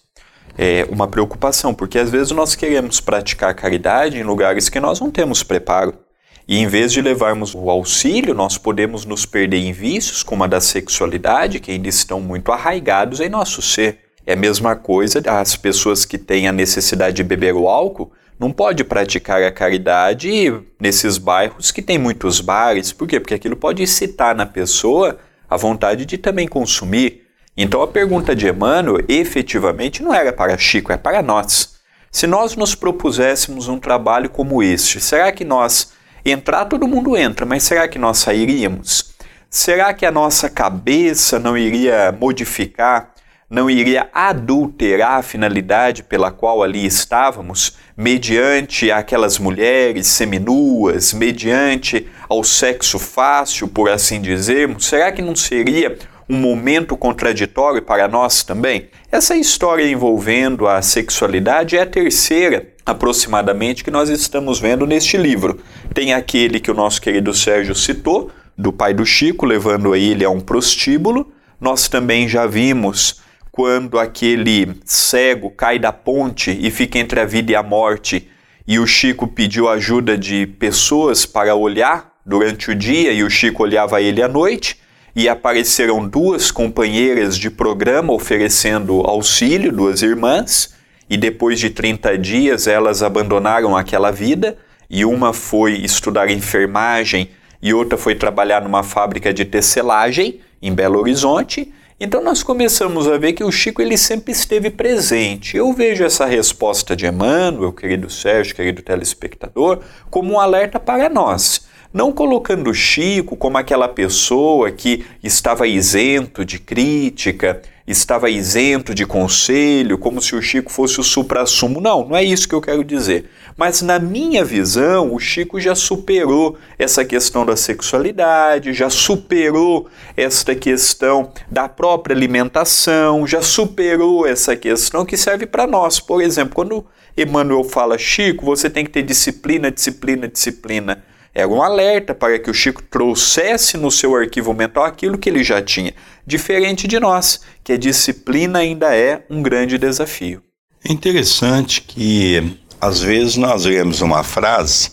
É 0.56 0.86
uma 0.90 1.06
preocupação, 1.06 1.74
porque 1.74 1.98
às 1.98 2.08
vezes 2.08 2.30
nós 2.30 2.54
queremos 2.54 3.00
praticar 3.00 3.54
caridade 3.54 4.18
em 4.18 4.22
lugares 4.22 4.68
que 4.68 4.80
nós 4.80 5.00
não 5.00 5.10
temos 5.10 5.42
preparo. 5.42 6.05
E 6.48 6.58
em 6.58 6.68
vez 6.68 6.92
de 6.92 7.02
levarmos 7.02 7.56
o 7.56 7.68
auxílio, 7.68 8.32
nós 8.32 8.56
podemos 8.56 9.04
nos 9.04 9.26
perder 9.26 9.56
em 9.56 9.72
vícios, 9.72 10.22
como 10.22 10.44
a 10.44 10.46
da 10.46 10.60
sexualidade, 10.60 11.58
que 11.58 11.72
ainda 11.72 11.88
estão 11.88 12.20
muito 12.20 12.52
arraigados 12.52 13.18
em 13.18 13.28
nosso 13.28 13.60
ser. 13.60 13.98
É 14.24 14.34
a 14.34 14.36
mesma 14.36 14.76
coisa 14.76 15.20
das 15.20 15.56
pessoas 15.56 16.04
que 16.04 16.16
têm 16.16 16.46
a 16.46 16.52
necessidade 16.52 17.16
de 17.16 17.24
beber 17.24 17.52
o 17.54 17.68
álcool, 17.68 18.12
não 18.38 18.52
pode 18.52 18.84
praticar 18.84 19.42
a 19.42 19.50
caridade 19.50 20.30
nesses 20.78 21.18
bairros 21.18 21.72
que 21.72 21.82
tem 21.82 21.98
muitos 21.98 22.40
bares. 22.40 22.92
Por 22.92 23.08
quê? 23.08 23.18
Porque 23.18 23.34
aquilo 23.34 23.56
pode 23.56 23.82
incitar 23.82 24.36
na 24.36 24.46
pessoa 24.46 25.18
a 25.50 25.56
vontade 25.56 26.06
de 26.06 26.16
também 26.16 26.46
consumir. 26.46 27.22
Então 27.56 27.82
a 27.82 27.88
pergunta 27.88 28.36
de 28.36 28.46
Emmanuel 28.46 29.04
efetivamente 29.08 30.00
não 30.00 30.14
era 30.14 30.32
para 30.32 30.56
Chico, 30.56 30.92
é 30.92 30.96
para 30.96 31.22
nós. 31.22 31.76
Se 32.12 32.26
nós 32.26 32.54
nos 32.54 32.74
propuséssemos 32.74 33.66
um 33.66 33.80
trabalho 33.80 34.30
como 34.30 34.62
este, 34.62 35.00
será 35.00 35.32
que 35.32 35.44
nós 35.44 35.95
entrar 36.30 36.64
todo 36.66 36.88
mundo 36.88 37.16
entra, 37.16 37.46
mas 37.46 37.62
será 37.62 37.86
que 37.88 37.98
nós 37.98 38.18
sairíamos? 38.18 39.14
Será 39.48 39.94
que 39.94 40.04
a 40.04 40.10
nossa 40.10 40.50
cabeça 40.50 41.38
não 41.38 41.56
iria 41.56 42.14
modificar 42.18 43.14
não 43.48 43.70
iria 43.70 44.08
adulterar 44.12 45.18
a 45.18 45.22
finalidade 45.22 46.02
pela 46.02 46.32
qual 46.32 46.62
ali 46.62 46.84
estávamos, 46.84 47.76
mediante 47.96 48.90
aquelas 48.90 49.38
mulheres 49.38 50.08
seminuas, 50.08 51.12
mediante 51.12 52.08
ao 52.28 52.42
sexo 52.42 52.98
fácil, 52.98 53.68
por 53.68 53.88
assim 53.88 54.20
dizermos? 54.20 54.86
Será 54.86 55.12
que 55.12 55.22
não 55.22 55.36
seria 55.36 55.96
um 56.28 56.36
momento 56.36 56.96
contraditório 56.96 57.82
para 57.82 58.08
nós 58.08 58.42
também? 58.42 58.88
Essa 59.12 59.36
história 59.36 59.88
envolvendo 59.88 60.66
a 60.66 60.82
sexualidade 60.82 61.76
é 61.76 61.82
a 61.82 61.86
terceira, 61.86 62.66
aproximadamente, 62.86 63.82
que 63.82 63.90
nós 63.90 64.08
estamos 64.08 64.60
vendo 64.60 64.86
neste 64.86 65.16
livro. 65.16 65.60
Tem 65.92 66.14
aquele 66.14 66.60
que 66.60 66.70
o 66.70 66.74
nosso 66.74 67.02
querido 67.02 67.34
Sérgio 67.34 67.74
citou, 67.74 68.30
do 68.56 68.72
pai 68.72 68.94
do 68.94 69.04
Chico, 69.04 69.44
levando 69.44 69.94
ele 69.94 70.24
a 70.24 70.30
um 70.30 70.40
prostíbulo. 70.40 71.30
Nós 71.60 71.88
também 71.88 72.28
já 72.28 72.46
vimos 72.46 73.20
quando 73.50 73.98
aquele 73.98 74.78
cego 74.84 75.50
cai 75.50 75.78
da 75.78 75.92
ponte 75.92 76.56
e 76.58 76.70
fica 76.70 76.98
entre 76.98 77.18
a 77.20 77.24
vida 77.24 77.52
e 77.52 77.56
a 77.56 77.62
morte, 77.62 78.28
e 78.66 78.78
o 78.78 78.86
Chico 78.86 79.26
pediu 79.26 79.68
ajuda 79.68 80.16
de 80.16 80.46
pessoas 80.46 81.24
para 81.24 81.54
olhar 81.54 82.12
durante 82.24 82.70
o 82.70 82.74
dia 82.74 83.12
e 83.12 83.22
o 83.22 83.30
Chico 83.30 83.62
olhava 83.62 84.02
ele 84.02 84.22
à 84.22 84.28
noite, 84.28 84.78
e 85.14 85.26
apareceram 85.26 86.06
duas 86.06 86.50
companheiras 86.50 87.38
de 87.38 87.48
programa 87.48 88.12
oferecendo 88.12 89.00
auxílio, 89.00 89.72
duas 89.72 90.02
irmãs, 90.02 90.75
e 91.08 91.16
depois 91.16 91.58
de 91.58 91.70
30 91.70 92.18
dias 92.18 92.66
elas 92.66 93.02
abandonaram 93.02 93.76
aquela 93.76 94.10
vida, 94.10 94.56
e 94.88 95.04
uma 95.04 95.32
foi 95.32 95.74
estudar 95.78 96.30
enfermagem 96.30 97.30
e 97.60 97.74
outra 97.74 97.98
foi 97.98 98.14
trabalhar 98.14 98.62
numa 98.62 98.82
fábrica 98.82 99.34
de 99.34 99.44
tecelagem 99.44 100.40
em 100.62 100.72
Belo 100.72 101.00
Horizonte, 101.00 101.72
então 101.98 102.22
nós 102.22 102.42
começamos 102.42 103.08
a 103.08 103.16
ver 103.16 103.32
que 103.32 103.42
o 103.42 103.50
Chico 103.50 103.80
ele 103.80 103.96
sempre 103.96 104.30
esteve 104.30 104.68
presente. 104.68 105.56
Eu 105.56 105.72
vejo 105.72 106.04
essa 106.04 106.26
resposta 106.26 106.94
de 106.94 107.06
Emmanuel, 107.06 107.72
querido 107.72 108.10
Sérgio, 108.10 108.54
querido 108.54 108.82
telespectador, 108.82 109.80
como 110.10 110.34
um 110.34 110.38
alerta 110.38 110.78
para 110.78 111.08
nós. 111.08 111.66
Não 111.96 112.12
colocando 112.12 112.74
Chico 112.74 113.34
como 113.36 113.56
aquela 113.56 113.88
pessoa 113.88 114.70
que 114.70 115.06
estava 115.24 115.66
isento 115.66 116.44
de 116.44 116.58
crítica, 116.58 117.62
estava 117.86 118.28
isento 118.28 118.94
de 118.94 119.06
conselho, 119.06 119.96
como 119.96 120.20
se 120.20 120.36
o 120.36 120.42
Chico 120.42 120.70
fosse 120.70 121.00
o 121.00 121.02
supra-sumo. 121.02 121.80
Não, 121.80 122.06
não 122.06 122.14
é 122.14 122.22
isso 122.22 122.46
que 122.46 122.54
eu 122.54 122.60
quero 122.60 122.84
dizer. 122.84 123.30
Mas 123.56 123.80
na 123.80 123.98
minha 123.98 124.44
visão, 124.44 125.14
o 125.14 125.18
Chico 125.18 125.58
já 125.58 125.74
superou 125.74 126.58
essa 126.78 127.02
questão 127.02 127.46
da 127.46 127.56
sexualidade, 127.56 128.74
já 128.74 128.90
superou 128.90 129.88
esta 130.14 130.54
questão 130.54 131.32
da 131.50 131.66
própria 131.66 132.14
alimentação, 132.14 133.26
já 133.26 133.40
superou 133.40 134.26
essa 134.26 134.54
questão 134.54 135.06
que 135.06 135.16
serve 135.16 135.46
para 135.46 135.66
nós. 135.66 135.98
Por 135.98 136.20
exemplo, 136.20 136.54
quando 136.54 136.84
Emmanuel 137.16 137.64
fala, 137.64 137.96
Chico, 137.96 138.44
você 138.44 138.68
tem 138.68 138.84
que 138.84 138.90
ter 138.90 139.02
disciplina, 139.02 139.70
disciplina, 139.70 140.28
disciplina. 140.28 141.02
Era 141.38 141.48
um 141.48 141.60
alerta 141.60 142.14
para 142.14 142.38
que 142.38 142.48
o 142.50 142.54
Chico 142.54 142.82
trouxesse 142.82 143.76
no 143.76 143.90
seu 143.90 144.16
arquivo 144.16 144.54
mental 144.54 144.84
aquilo 144.84 145.18
que 145.18 145.28
ele 145.28 145.44
já 145.44 145.60
tinha, 145.60 145.92
diferente 146.26 146.88
de 146.88 146.98
nós, 146.98 147.42
que 147.62 147.74
a 147.74 147.76
disciplina 147.76 148.60
ainda 148.60 148.96
é 148.96 149.22
um 149.28 149.42
grande 149.42 149.76
desafio. 149.76 150.42
É 150.82 150.90
interessante 150.90 151.82
que 151.82 152.56
às 152.80 153.02
vezes 153.02 153.36
nós 153.36 153.66
lemos 153.66 154.00
uma 154.00 154.22
frase 154.22 154.92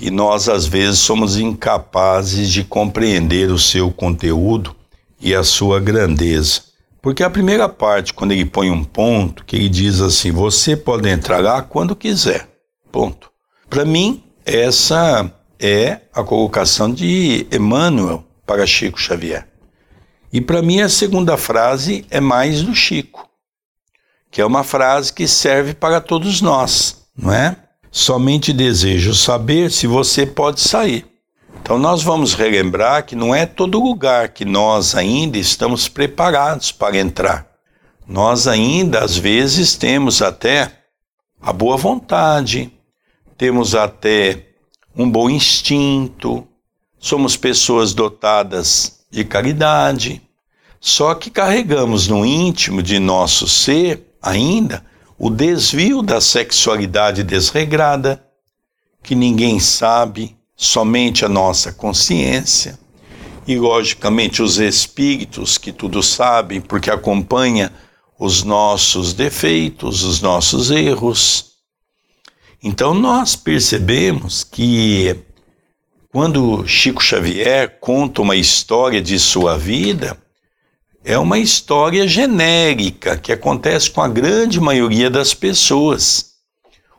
e 0.00 0.10
nós 0.10 0.48
às 0.48 0.66
vezes 0.66 0.98
somos 0.98 1.38
incapazes 1.38 2.50
de 2.50 2.64
compreender 2.64 3.48
o 3.52 3.58
seu 3.58 3.92
conteúdo 3.92 4.74
e 5.20 5.32
a 5.32 5.44
sua 5.44 5.78
grandeza. 5.78 6.62
Porque 7.00 7.22
a 7.22 7.30
primeira 7.30 7.68
parte, 7.68 8.12
quando 8.12 8.32
ele 8.32 8.44
põe 8.44 8.72
um 8.72 8.82
ponto, 8.82 9.44
que 9.44 9.54
ele 9.54 9.68
diz 9.68 10.00
assim: 10.00 10.32
você 10.32 10.76
pode 10.76 11.08
entrar 11.08 11.40
lá 11.40 11.62
quando 11.62 11.94
quiser. 11.94 12.48
Ponto. 12.90 13.30
Para 13.68 13.84
mim, 13.84 14.24
essa 14.44 15.32
é 15.60 16.00
a 16.14 16.24
colocação 16.24 16.92
de 16.92 17.46
Emmanuel 17.52 18.24
para 18.46 18.66
Chico 18.66 18.98
Xavier. 18.98 19.46
E 20.32 20.40
para 20.40 20.62
mim, 20.62 20.80
a 20.80 20.88
segunda 20.88 21.36
frase 21.36 22.06
é 22.10 22.20
mais 22.20 22.62
do 22.62 22.74
Chico, 22.74 23.28
que 24.30 24.40
é 24.40 24.46
uma 24.46 24.64
frase 24.64 25.12
que 25.12 25.28
serve 25.28 25.74
para 25.74 26.00
todos 26.00 26.40
nós, 26.40 27.02
não 27.16 27.32
é? 27.32 27.56
Somente 27.90 28.52
desejo 28.52 29.14
saber 29.14 29.70
se 29.70 29.86
você 29.86 30.24
pode 30.24 30.60
sair. 30.60 31.04
Então, 31.60 31.78
nós 31.78 32.02
vamos 32.02 32.34
relembrar 32.34 33.04
que 33.04 33.14
não 33.14 33.34
é 33.34 33.44
todo 33.44 33.82
lugar 33.82 34.30
que 34.30 34.44
nós 34.44 34.94
ainda 34.94 35.36
estamos 35.36 35.88
preparados 35.88 36.72
para 36.72 36.96
entrar. 36.96 37.50
Nós 38.06 38.48
ainda, 38.48 39.00
às 39.04 39.16
vezes, 39.16 39.76
temos 39.76 40.22
até 40.22 40.72
a 41.40 41.52
boa 41.52 41.76
vontade, 41.76 42.72
temos 43.36 43.74
até 43.74 44.49
um 44.96 45.10
bom 45.10 45.30
instinto, 45.30 46.46
somos 46.98 47.36
pessoas 47.36 47.94
dotadas 47.94 49.00
de 49.10 49.24
caridade, 49.24 50.22
só 50.80 51.14
que 51.14 51.30
carregamos 51.30 52.08
no 52.08 52.24
íntimo 52.24 52.82
de 52.82 52.98
nosso 52.98 53.46
ser 53.48 54.14
ainda 54.22 54.84
o 55.18 55.28
desvio 55.28 56.00
da 56.00 56.20
sexualidade 56.20 57.22
desregrada, 57.22 58.24
que 59.02 59.14
ninguém 59.14 59.60
sabe, 59.60 60.36
somente 60.56 61.24
a 61.24 61.28
nossa 61.28 61.72
consciência. 61.72 62.78
E, 63.46 63.58
logicamente, 63.58 64.42
os 64.42 64.58
espíritos 64.58 65.58
que 65.58 65.72
tudo 65.72 66.02
sabem, 66.02 66.60
porque 66.60 66.90
acompanha 66.90 67.72
os 68.18 68.42
nossos 68.42 69.12
defeitos, 69.12 70.04
os 70.04 70.20
nossos 70.20 70.70
erros. 70.70 71.49
Então, 72.62 72.92
nós 72.92 73.36
percebemos 73.36 74.44
que 74.44 75.16
quando 76.12 76.66
Chico 76.66 77.02
Xavier 77.02 77.78
conta 77.80 78.20
uma 78.20 78.36
história 78.36 79.00
de 79.00 79.18
sua 79.18 79.56
vida, 79.56 80.18
é 81.02 81.16
uma 81.16 81.38
história 81.38 82.06
genérica 82.06 83.16
que 83.16 83.32
acontece 83.32 83.90
com 83.90 84.02
a 84.02 84.08
grande 84.08 84.60
maioria 84.60 85.08
das 85.08 85.32
pessoas. 85.32 86.32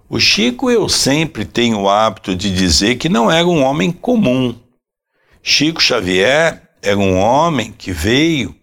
O 0.10 0.20
Chico, 0.20 0.72
eu 0.72 0.90
sempre 0.90 1.46
tenho 1.46 1.82
o 1.82 1.90
hábito 1.90 2.36
de 2.36 2.54
dizer 2.54 2.96
que 2.96 3.08
não 3.08 3.30
era 3.30 3.48
um 3.48 3.64
homem 3.64 3.92
comum. 3.92 4.56
Chico 5.44 5.82
Xavier 5.82 6.70
era 6.82 6.98
um 6.98 7.18
homem 7.18 7.72
que 7.72 7.92
veio 7.92 8.56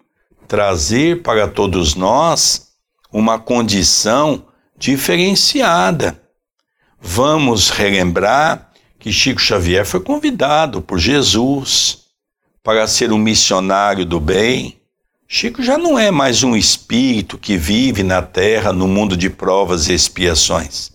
trazer 0.48 1.22
para 1.22 1.46
todos 1.46 1.94
nós 1.94 2.68
uma 3.12 3.38
condição 3.38 4.44
diferenciada. 4.76 6.20
Vamos 7.00 7.70
relembrar 7.70 8.70
que 8.98 9.12
Chico 9.12 9.40
Xavier 9.40 9.86
foi 9.86 10.00
convidado 10.00 10.82
por 10.82 10.98
Jesus 10.98 11.98
para 12.62 12.86
ser 12.88 13.12
um 13.12 13.18
missionário 13.18 14.04
do 14.04 14.18
bem. 14.18 14.76
Chico 15.26 15.62
já 15.62 15.78
não 15.78 15.98
é 15.98 16.10
mais 16.10 16.42
um 16.42 16.56
espírito 16.56 17.38
que 17.38 17.56
vive 17.56 18.02
na 18.02 18.20
terra 18.20 18.72
no 18.72 18.88
mundo 18.88 19.16
de 19.16 19.30
provas 19.30 19.88
e 19.88 19.94
expiações. 19.94 20.90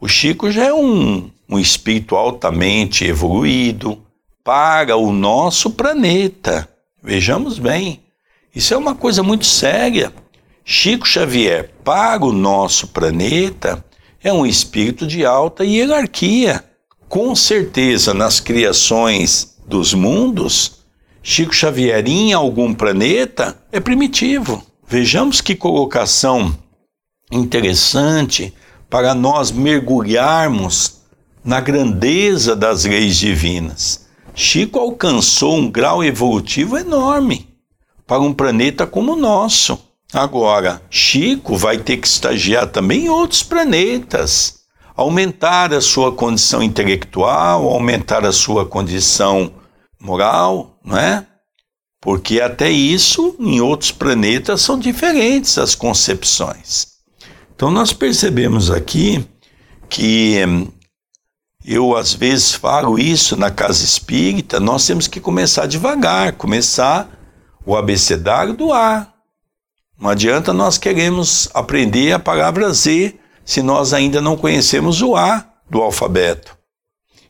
O 0.00 0.08
Chico 0.08 0.50
já 0.50 0.64
é 0.64 0.72
um, 0.72 1.30
um 1.48 1.58
espírito 1.58 2.16
altamente 2.16 3.04
evoluído 3.04 4.02
para 4.42 4.96
o 4.96 5.12
nosso 5.12 5.70
planeta. 5.70 6.68
Vejamos 7.02 7.58
bem, 7.58 8.00
isso 8.54 8.72
é 8.72 8.76
uma 8.76 8.94
coisa 8.94 9.22
muito 9.22 9.44
séria. 9.44 10.12
Chico 10.64 11.06
Xavier, 11.06 11.70
para 11.84 12.24
o 12.24 12.32
nosso 12.32 12.88
planeta, 12.88 13.84
é 14.26 14.32
um 14.32 14.44
espírito 14.44 15.06
de 15.06 15.24
alta 15.24 15.64
hierarquia. 15.64 16.64
Com 17.08 17.36
certeza, 17.36 18.12
nas 18.12 18.40
criações 18.40 19.56
dos 19.68 19.94
mundos, 19.94 20.80
Chico 21.22 21.54
Xavier 21.54 22.04
em 22.08 22.32
algum 22.32 22.74
planeta 22.74 23.56
é 23.70 23.78
primitivo. 23.78 24.66
Vejamos 24.88 25.40
que 25.40 25.54
colocação 25.54 26.58
interessante 27.30 28.52
para 28.90 29.14
nós 29.14 29.52
mergulharmos 29.52 31.02
na 31.44 31.60
grandeza 31.60 32.56
das 32.56 32.84
leis 32.84 33.16
divinas. 33.18 34.08
Chico 34.34 34.80
alcançou 34.80 35.56
um 35.56 35.70
grau 35.70 36.02
evolutivo 36.02 36.76
enorme 36.76 37.48
para 38.04 38.20
um 38.22 38.34
planeta 38.34 38.88
como 38.88 39.12
o 39.12 39.16
nosso. 39.16 39.85
Agora, 40.16 40.80
Chico 40.88 41.58
vai 41.58 41.76
ter 41.76 41.98
que 41.98 42.06
estagiar 42.06 42.68
também 42.68 43.04
em 43.04 43.08
outros 43.10 43.42
planetas, 43.42 44.60
aumentar 44.96 45.74
a 45.74 45.80
sua 45.82 46.10
condição 46.10 46.62
intelectual, 46.62 47.68
aumentar 47.68 48.24
a 48.24 48.32
sua 48.32 48.64
condição 48.64 49.52
moral, 50.00 50.80
não 50.82 50.96
é? 50.96 51.26
Porque 52.00 52.40
até 52.40 52.70
isso, 52.70 53.36
em 53.38 53.60
outros 53.60 53.92
planetas, 53.92 54.62
são 54.62 54.78
diferentes 54.78 55.58
as 55.58 55.74
concepções. 55.74 56.86
Então 57.54 57.70
nós 57.70 57.92
percebemos 57.92 58.70
aqui 58.70 59.22
que 59.86 60.38
eu 61.62 61.94
às 61.94 62.14
vezes 62.14 62.54
falo 62.54 62.98
isso 62.98 63.36
na 63.36 63.50
casa 63.50 63.84
espírita, 63.84 64.58
nós 64.58 64.86
temos 64.86 65.06
que 65.06 65.20
começar 65.20 65.66
devagar, 65.66 66.32
começar 66.32 67.06
o 67.66 67.76
abecedário 67.76 68.54
do 68.54 68.72
A. 68.72 69.12
Não 69.98 70.10
adianta 70.10 70.52
nós 70.52 70.78
queremos 70.78 71.48
aprender 71.54 72.12
a 72.12 72.18
palavra 72.18 72.72
Z 72.72 73.14
se 73.44 73.62
nós 73.62 73.92
ainda 73.92 74.20
não 74.20 74.36
conhecemos 74.36 75.02
o 75.02 75.16
A 75.16 75.46
do 75.68 75.80
alfabeto. 75.80 76.56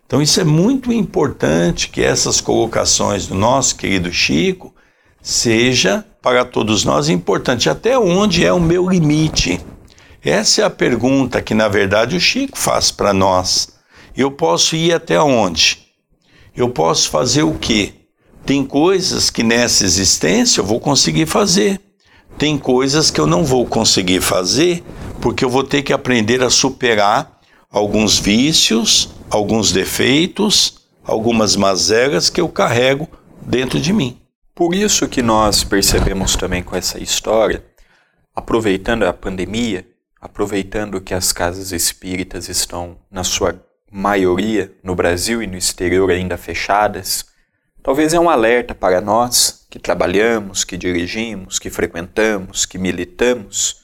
Então 0.06 0.22
isso 0.22 0.40
é 0.40 0.44
muito 0.44 0.92
importante 0.92 1.88
que 1.88 2.02
essas 2.02 2.40
colocações 2.40 3.26
do 3.26 3.34
nosso 3.34 3.76
querido 3.76 4.12
Chico 4.12 4.74
seja 5.20 6.04
para 6.22 6.44
todos 6.44 6.84
nós 6.84 7.08
importante 7.08 7.68
até 7.68 7.98
onde 7.98 8.44
é 8.44 8.52
o 8.52 8.60
meu 8.60 8.88
limite 8.88 9.60
essa 10.28 10.62
é 10.62 10.64
a 10.64 10.70
pergunta 10.70 11.40
que, 11.40 11.54
na 11.54 11.68
verdade, 11.68 12.16
o 12.16 12.20
Chico 12.20 12.58
faz 12.58 12.90
para 12.90 13.12
nós. 13.12 13.68
Eu 14.16 14.28
posso 14.28 14.74
ir 14.74 14.92
até 14.92 15.20
onde? 15.20 15.78
Eu 16.56 16.68
posso 16.68 17.08
fazer 17.10 17.44
o 17.44 17.54
quê? 17.54 17.92
Tem 18.44 18.64
coisas 18.64 19.30
que 19.30 19.44
nessa 19.44 19.84
existência 19.84 20.60
eu 20.60 20.64
vou 20.64 20.80
conseguir 20.80 21.26
fazer. 21.26 21.80
Tem 22.38 22.58
coisas 22.58 23.10
que 23.10 23.20
eu 23.20 23.26
não 23.26 23.44
vou 23.44 23.64
conseguir 23.66 24.20
fazer 24.20 24.84
porque 25.22 25.44
eu 25.44 25.48
vou 25.48 25.64
ter 25.64 25.82
que 25.82 25.92
aprender 25.92 26.42
a 26.42 26.50
superar 26.50 27.40
alguns 27.70 28.18
vícios, 28.18 29.08
alguns 29.30 29.72
defeitos, 29.72 30.86
algumas 31.02 31.56
mazelas 31.56 32.28
que 32.28 32.40
eu 32.40 32.48
carrego 32.48 33.08
dentro 33.40 33.80
de 33.80 33.92
mim. 33.92 34.20
Por 34.54 34.74
isso 34.74 35.08
que 35.08 35.22
nós 35.22 35.64
percebemos 35.64 36.36
também 36.36 36.62
com 36.62 36.76
essa 36.76 36.98
história, 36.98 37.64
aproveitando 38.34 39.04
a 39.04 39.12
pandemia, 39.12 39.86
aproveitando 40.20 41.00
que 41.00 41.14
as 41.14 41.32
casas 41.32 41.72
espíritas 41.72 42.48
estão, 42.48 42.98
na 43.10 43.24
sua 43.24 43.62
maioria, 43.90 44.72
no 44.82 44.94
Brasil 44.94 45.42
e 45.42 45.46
no 45.46 45.56
exterior 45.56 46.10
ainda 46.10 46.36
fechadas, 46.36 47.26
talvez 47.86 48.12
é 48.12 48.18
um 48.18 48.28
alerta 48.28 48.74
para 48.74 49.00
nós 49.00 49.64
que 49.70 49.78
trabalhamos, 49.78 50.64
que 50.64 50.76
dirigimos, 50.76 51.56
que 51.56 51.70
frequentamos, 51.70 52.66
que 52.66 52.78
militamos 52.78 53.76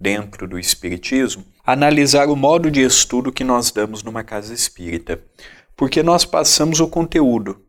dentro 0.00 0.48
do 0.48 0.58
Espiritismo, 0.58 1.44
analisar 1.64 2.28
o 2.28 2.34
modo 2.34 2.72
de 2.72 2.80
estudo 2.82 3.30
que 3.30 3.44
nós 3.44 3.70
damos 3.70 4.02
numa 4.02 4.24
casa 4.24 4.52
espírita. 4.52 5.22
porque 5.76 6.02
nós 6.02 6.24
passamos 6.24 6.80
o 6.80 6.88
conteúdo, 6.88 7.60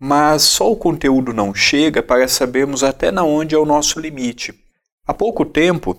mas 0.00 0.42
só 0.42 0.72
o 0.72 0.76
conteúdo 0.76 1.32
não 1.32 1.54
chega 1.54 2.02
para 2.02 2.26
sabermos 2.26 2.82
até 2.82 3.12
na 3.12 3.22
onde 3.22 3.54
é 3.54 3.58
o 3.58 3.66
nosso 3.66 4.00
limite. 4.00 4.54
Há 5.06 5.12
pouco 5.12 5.44
tempo, 5.44 5.96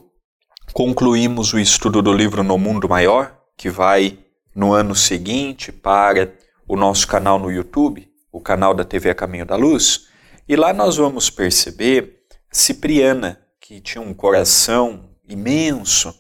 concluímos 0.74 1.54
o 1.54 1.60
estudo 1.60 2.02
do 2.02 2.12
livro 2.12 2.44
No 2.44 2.58
Mundo 2.58 2.90
Maior, 2.90 3.38
que 3.56 3.70
vai 3.70 4.18
no 4.56 4.74
ano 4.74 4.96
seguinte 4.96 5.72
para 5.72 6.34
o 6.68 6.76
nosso 6.76 7.08
canal 7.08 7.38
no 7.38 7.52
YouTube, 7.52 8.11
o 8.32 8.40
canal 8.40 8.74
da 8.74 8.84
TV 8.84 9.10
A 9.10 9.16
Caminho 9.16 9.46
da 9.46 9.56
Luz, 9.56 10.08
e 10.48 10.56
lá 10.56 10.74
nós 10.74 10.98
vamos 10.98 11.30
perceber 11.30 12.22
Cipriana, 12.52 13.40
que 13.60 13.80
tinha 13.80 14.02
um 14.02 14.14
coração 14.14 15.10
imenso, 15.28 16.14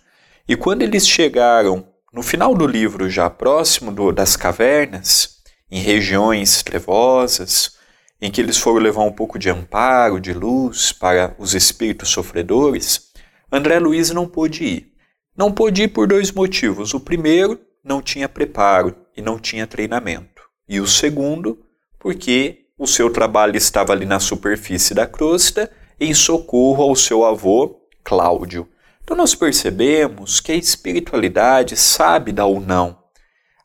e 0.47 0.55
quando 0.55 0.81
eles 0.81 1.07
chegaram 1.07 1.87
no 2.13 2.21
final 2.21 2.53
do 2.53 2.67
livro, 2.67 3.09
já 3.09 3.29
próximo 3.29 3.91
do, 3.91 4.11
das 4.11 4.35
cavernas, 4.35 5.37
em 5.69 5.81
regiões 5.81 6.61
trevosas, 6.61 7.77
em 8.21 8.29
que 8.29 8.41
eles 8.41 8.57
foram 8.57 8.79
levar 8.79 9.03
um 9.03 9.11
pouco 9.11 9.39
de 9.39 9.49
amparo, 9.49 10.19
de 10.19 10.33
luz 10.33 10.91
para 10.91 11.35
os 11.39 11.53
espíritos 11.53 12.09
sofredores, 12.09 13.11
André 13.51 13.79
Luiz 13.79 14.11
não 14.11 14.27
pôde 14.27 14.63
ir. 14.63 14.93
Não 15.35 15.51
pôde 15.51 15.83
ir 15.83 15.87
por 15.87 16.07
dois 16.07 16.31
motivos. 16.31 16.93
O 16.93 16.99
primeiro, 16.99 17.59
não 17.83 18.01
tinha 18.01 18.29
preparo 18.29 18.95
e 19.15 19.21
não 19.21 19.39
tinha 19.39 19.65
treinamento. 19.65 20.43
E 20.69 20.79
o 20.79 20.87
segundo, 20.87 21.59
porque 22.01 22.65
o 22.79 22.87
seu 22.87 23.11
trabalho 23.11 23.55
estava 23.55 23.93
ali 23.93 24.07
na 24.07 24.19
superfície 24.19 24.95
da 24.95 25.05
crosta 25.05 25.71
em 25.99 26.15
socorro 26.15 26.83
ao 26.83 26.95
seu 26.95 27.23
avô, 27.23 27.79
Cláudio. 28.03 28.67
Então 29.03 29.15
nós 29.15 29.35
percebemos 29.35 30.39
que 30.39 30.51
a 30.51 30.55
espiritualidade 30.55 31.77
sabe 31.77 32.31
dar 32.31 32.47
o 32.47 32.59
não. 32.59 32.97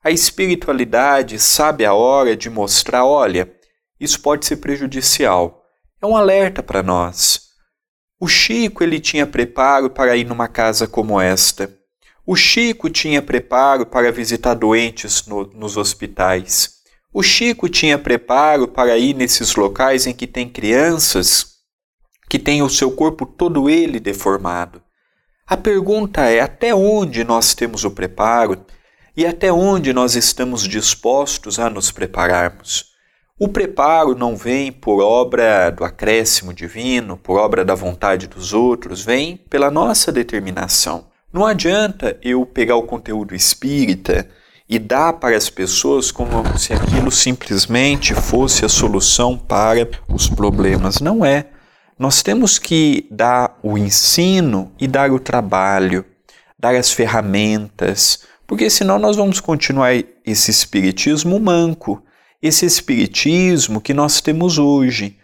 A 0.05 0.11
espiritualidade 0.11 1.39
sabe 1.39 1.87
a 1.87 1.95
hora 1.95 2.37
de 2.37 2.51
mostrar, 2.51 3.07
olha, 3.07 3.51
isso 3.99 4.21
pode 4.21 4.45
ser 4.45 4.57
prejudicial. 4.57 5.65
É 6.01 6.07
um 6.07 6.15
alerta 6.15 6.63
para 6.63 6.83
nós. 6.83 7.41
O 8.21 8.29
Chico 8.29 8.85
ele 8.85 9.01
tinha 9.01 9.27
preparo 9.27 9.89
para 9.89 10.15
ir 10.15 10.25
numa 10.25 10.47
casa 10.47 10.87
como 10.87 11.19
esta. 11.19 11.75
O 12.27 12.37
Chico 12.37 12.91
tinha 12.91 13.23
preparo 13.23 13.87
para 13.87 14.13
visitar 14.13 14.55
doentes 14.55 15.27
no, 15.27 15.47
nos 15.55 15.79
hospitais. 15.79 16.76
O 17.19 17.23
Chico 17.23 17.67
tinha 17.67 17.97
preparo 17.97 18.69
para 18.69 18.99
ir 18.99 19.15
nesses 19.15 19.55
locais 19.55 20.07
em 20.07 20.13
que 20.13 20.27
tem 20.27 20.47
crianças 20.47 21.55
que 22.29 22.39
têm 22.39 22.63
o 22.63 22.69
seu 22.69 22.91
corpo 22.91 23.25
todo 23.25 23.71
ele 23.71 23.99
deformado. 23.99 24.83
A 25.47 25.57
pergunta 25.57 26.21
é 26.29 26.41
até 26.41 26.75
onde 26.75 27.25
nós 27.25 27.55
temos 27.55 27.85
o 27.85 27.91
preparo 27.91 28.67
e 29.17 29.25
até 29.25 29.51
onde 29.51 29.95
nós 29.95 30.15
estamos 30.15 30.69
dispostos 30.69 31.59
a 31.59 31.71
nos 31.71 31.91
prepararmos. 31.91 32.93
O 33.41 33.49
preparo 33.49 34.15
não 34.15 34.37
vem 34.37 34.71
por 34.71 35.03
obra 35.03 35.71
do 35.71 35.85
acréscimo 35.85 36.53
divino, 36.53 37.17
por 37.17 37.39
obra 37.39 37.65
da 37.65 37.75
vontade 37.75 38.27
dos 38.27 38.53
outros, 38.53 39.03
vem 39.03 39.39
pela 39.39 39.71
nossa 39.71 40.13
determinação. 40.13 41.07
Não 41.33 41.47
adianta 41.47 42.19
eu 42.23 42.45
pegar 42.45 42.77
o 42.77 42.83
conteúdo 42.83 43.35
espírita 43.35 44.29
e 44.69 44.79
dar 44.79 45.15
para 45.15 45.37
as 45.37 45.49
pessoas 45.49 46.11
como 46.11 46.59
se 46.59 46.73
aquilo 46.73 47.11
simplesmente 47.11 48.15
fosse 48.15 48.65
a 48.65 48.69
solução 48.69 49.39
para 49.39 49.89
os 50.09 50.29
problemas. 50.29 51.01
Não 51.01 51.25
é. 51.25 51.47
Nós 51.99 52.23
temos 52.23 52.59
que 52.59 53.07
dar 53.11 53.59
o 53.63 53.79
ensino 53.79 54.73
e 54.79 54.87
dar 54.87 55.11
o 55.11 55.21
trabalho, 55.21 56.05
dar 56.59 56.75
as 56.75 56.93
ferramentas, 56.93 58.21
porque 58.47 58.69
senão 58.69 58.99
nós 58.99 59.17
vamos 59.17 59.41
continuar 59.41 59.93
esse 60.25 60.51
espiritismo 60.51 61.39
manco, 61.41 62.03
esse 62.43 62.67
espiritismo 62.67 63.81
que 63.81 63.95
nós 63.95 64.21
temos 64.21 64.59
hoje. 64.59 65.17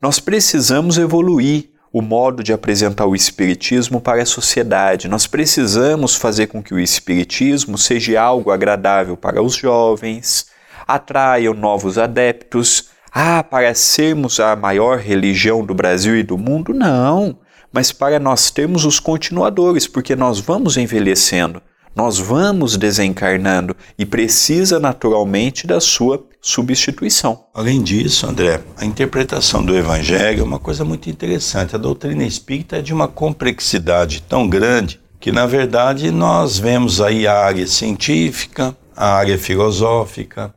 Nós 0.00 0.20
precisamos 0.20 0.98
evoluir 0.98 1.70
o 1.92 2.00
modo 2.00 2.42
de 2.42 2.52
apresentar 2.52 3.06
o 3.06 3.14
Espiritismo 3.14 4.00
para 4.00 4.22
a 4.22 4.26
sociedade. 4.26 5.08
Nós 5.08 5.26
precisamos 5.26 6.14
fazer 6.14 6.46
com 6.46 6.62
que 6.62 6.72
o 6.72 6.78
Espiritismo 6.78 7.76
seja 7.76 8.20
algo 8.20 8.50
agradável 8.50 9.16
para 9.16 9.42
os 9.42 9.54
jovens, 9.54 10.46
atraiam 10.86 11.52
novos 11.54 11.98
adeptos. 11.98 12.90
Ah, 13.12 13.42
para 13.42 13.74
sermos 13.74 14.38
a 14.38 14.54
maior 14.54 14.98
religião 14.98 15.64
do 15.64 15.74
Brasil 15.74 16.16
e 16.16 16.22
do 16.22 16.38
mundo? 16.38 16.72
Não, 16.72 17.36
mas 17.72 17.90
para 17.90 18.20
nós 18.20 18.52
termos 18.52 18.84
os 18.84 19.00
continuadores, 19.00 19.88
porque 19.88 20.14
nós 20.14 20.38
vamos 20.38 20.76
envelhecendo, 20.76 21.60
nós 21.94 22.18
vamos 22.18 22.76
desencarnando 22.76 23.76
e 23.98 24.06
precisa 24.06 24.78
naturalmente 24.78 25.66
da 25.66 25.80
sua 25.80 26.24
substituição. 26.40 27.44
Além 27.52 27.82
disso, 27.82 28.26
André, 28.26 28.60
a 28.76 28.84
interpretação 28.84 29.64
do 29.64 29.76
Evangelho 29.76 30.40
é 30.40 30.44
uma 30.44 30.58
coisa 30.58 30.84
muito 30.84 31.10
interessante. 31.10 31.74
A 31.74 31.78
doutrina 31.78 32.24
espírita 32.24 32.78
é 32.78 32.82
de 32.82 32.94
uma 32.94 33.08
complexidade 33.08 34.22
tão 34.22 34.48
grande 34.48 35.00
que, 35.18 35.30
na 35.30 35.46
verdade, 35.46 36.10
nós 36.10 36.58
vemos 36.58 37.00
aí 37.00 37.26
a 37.26 37.38
área 37.38 37.66
científica, 37.66 38.74
a 38.96 39.12
área 39.12 39.36
filosófica 39.36 40.54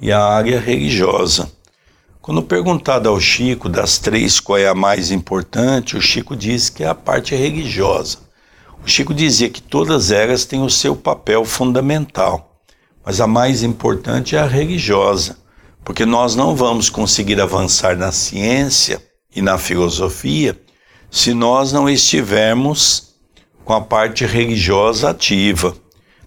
e 0.00 0.10
a 0.10 0.22
área 0.22 0.58
religiosa. 0.58 1.50
Quando 2.22 2.42
perguntado 2.42 3.08
ao 3.08 3.20
Chico 3.20 3.68
das 3.68 3.98
três 3.98 4.40
qual 4.40 4.58
é 4.58 4.66
a 4.66 4.74
mais 4.74 5.10
importante, 5.10 5.96
o 5.96 6.00
Chico 6.00 6.34
disse 6.34 6.72
que 6.72 6.82
é 6.82 6.88
a 6.88 6.94
parte 6.94 7.36
religiosa. 7.36 8.25
O 8.84 8.88
Chico 8.88 9.12
dizia 9.12 9.50
que 9.50 9.60
todas 9.60 10.10
elas 10.10 10.44
têm 10.44 10.62
o 10.62 10.70
seu 10.70 10.94
papel 10.94 11.44
fundamental 11.44 12.56
mas 13.06 13.20
a 13.20 13.26
mais 13.28 13.62
importante 13.62 14.34
é 14.34 14.40
a 14.40 14.48
religiosa, 14.48 15.38
porque 15.84 16.04
nós 16.04 16.34
não 16.34 16.56
vamos 16.56 16.90
conseguir 16.90 17.40
avançar 17.40 17.96
na 17.96 18.10
ciência 18.10 19.00
e 19.34 19.40
na 19.40 19.56
filosofia 19.56 20.60
se 21.08 21.32
nós 21.32 21.72
não 21.72 21.88
estivermos 21.88 23.14
com 23.64 23.72
a 23.72 23.80
parte 23.80 24.26
religiosa 24.26 25.10
ativa. 25.10 25.76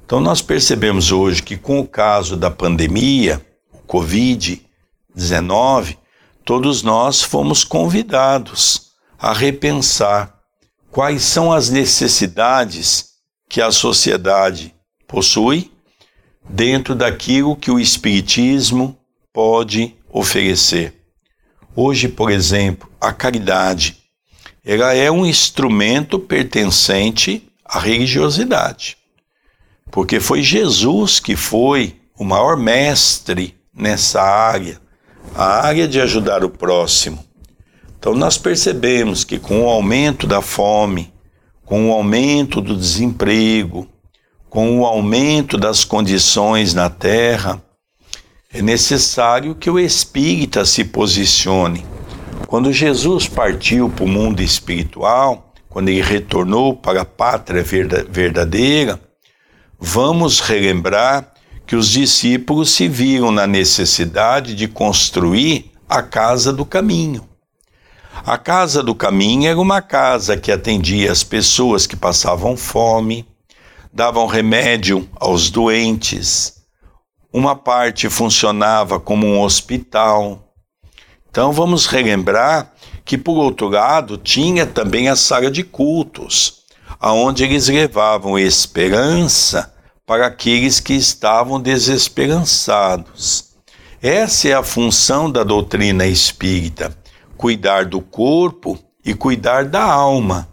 Então, 0.06 0.22
nós 0.22 0.42
percebemos 0.42 1.12
hoje 1.12 1.44
que, 1.44 1.58
com 1.58 1.82
o 1.82 1.88
caso 1.88 2.38
da 2.38 2.50
pandemia, 2.50 3.46
o 3.74 3.80
Covid-19, 3.80 5.98
todos 6.46 6.82
nós 6.82 7.22
fomos 7.22 7.66
convidados 7.66 8.94
a 9.20 9.34
repensar 9.34 10.39
quais 10.92 11.24
são 11.24 11.52
as 11.52 11.70
necessidades 11.70 13.10
que 13.50 13.62
a 13.62 13.72
sociedade 13.72 14.74
possui 15.08 15.72
dentro 16.48 16.96
daquilo 16.96 17.56
que 17.56 17.72
o 17.72 17.80
Espiritismo 17.80 18.98
pode 19.32 19.96
oferecer. 20.12 20.94
Hoje, 21.76 22.08
por 22.08 22.32
exemplo, 22.32 22.90
a 23.00 23.14
caridade, 23.14 23.98
ela 24.66 24.94
é 24.94 25.10
um 25.10 25.26
instrumento 25.26 26.20
pertencente 26.20 27.48
à 27.64 27.80
religiosidade, 27.80 28.98
porque 29.92 30.20
foi 30.20 30.42
Jesus 30.42 31.20
que 31.20 31.36
foi 31.36 31.96
o 32.18 32.24
maior 32.24 32.58
mestre 32.58 33.56
nessa 33.74 34.22
área, 34.22 34.82
a 35.36 35.66
área 35.66 35.88
de 35.88 36.02
ajudar 36.02 36.44
o 36.44 36.50
próximo. 36.50 37.29
Então, 38.00 38.16
nós 38.16 38.38
percebemos 38.38 39.26
que 39.26 39.38
com 39.38 39.66
o 39.66 39.70
aumento 39.70 40.26
da 40.26 40.42
fome, 40.42 41.14
com 41.66 41.90
o 41.90 41.94
aumento 41.94 42.62
do 42.62 42.76
desemprego, 42.76 43.88
com 44.50 44.80
o 44.80 44.86
aumento 44.86 45.58
das 45.58 45.84
condições 45.84 46.74
na 46.74 46.90
Terra, 46.90 47.62
é 48.52 48.62
necessário 48.62 49.54
que 49.54 49.70
o 49.70 49.78
espírita 49.78 50.64
se 50.64 50.86
posicione. 50.86 51.86
Quando 52.48 52.74
Jesus 52.74 53.28
partiu 53.28 53.90
para 53.90 54.06
o 54.06 54.08
mundo 54.08 54.42
espiritual, 54.42 55.54
quando 55.68 55.90
ele 55.90 56.02
retornou 56.02 56.76
para 56.76 57.02
a 57.02 57.06
pátria 57.06 57.64
verdadeira, 58.10 59.00
vamos 59.78 60.40
relembrar 60.40 61.32
que 61.68 61.76
os 61.76 61.90
discípulos 61.90 62.72
se 62.72 62.88
viram 62.88 63.30
na 63.30 63.46
necessidade 63.46 64.56
de 64.56 64.68
construir 64.68 65.70
a 65.88 66.02
casa 66.02 66.52
do 66.52 66.66
caminho. 66.66 67.29
A 68.26 68.38
casa 68.38 68.84
do 68.84 68.94
caminho 68.94 69.50
era 69.50 69.60
uma 69.60 69.82
casa 69.82 70.36
que 70.36 70.52
atendia 70.52 71.12
as 71.12 71.24
pessoas 71.24 71.88
que 71.88 71.96
passavam 71.96 72.58
fome, 72.58 73.26
davam 73.92 74.28
remédio 74.28 75.10
aos 75.16 75.50
doentes, 75.50 76.60
uma 77.32 77.56
parte 77.56 78.10
funcionava 78.10 79.00
como 79.00 79.26
um 79.26 79.42
hospital. 79.42 80.54
Então 81.30 81.52
vamos 81.52 81.86
relembrar 81.86 82.74
que, 83.06 83.18
por 83.18 83.38
outro 83.38 83.70
lado, 83.70 84.18
tinha 84.18 84.66
também 84.66 85.10
a 85.10 85.16
sala 85.16 85.50
de 85.50 85.64
cultos, 85.64 86.64
aonde 87.00 87.44
eles 87.44 87.68
levavam 87.68 88.38
esperança 88.38 89.74
para 90.06 90.28
aqueles 90.28 90.80
que 90.80 90.94
estavam 90.94 91.62
desesperançados. 91.62 93.50
Essa 94.02 94.50
é 94.50 94.54
a 94.54 94.64
função 94.64 95.32
da 95.32 95.44
doutrina 95.44 96.06
espírita: 96.06 96.96
cuidar 97.40 97.86
do 97.86 98.02
corpo 98.02 98.78
e 99.04 99.14
cuidar 99.14 99.64
da 99.64 99.82
alma. 99.82 100.50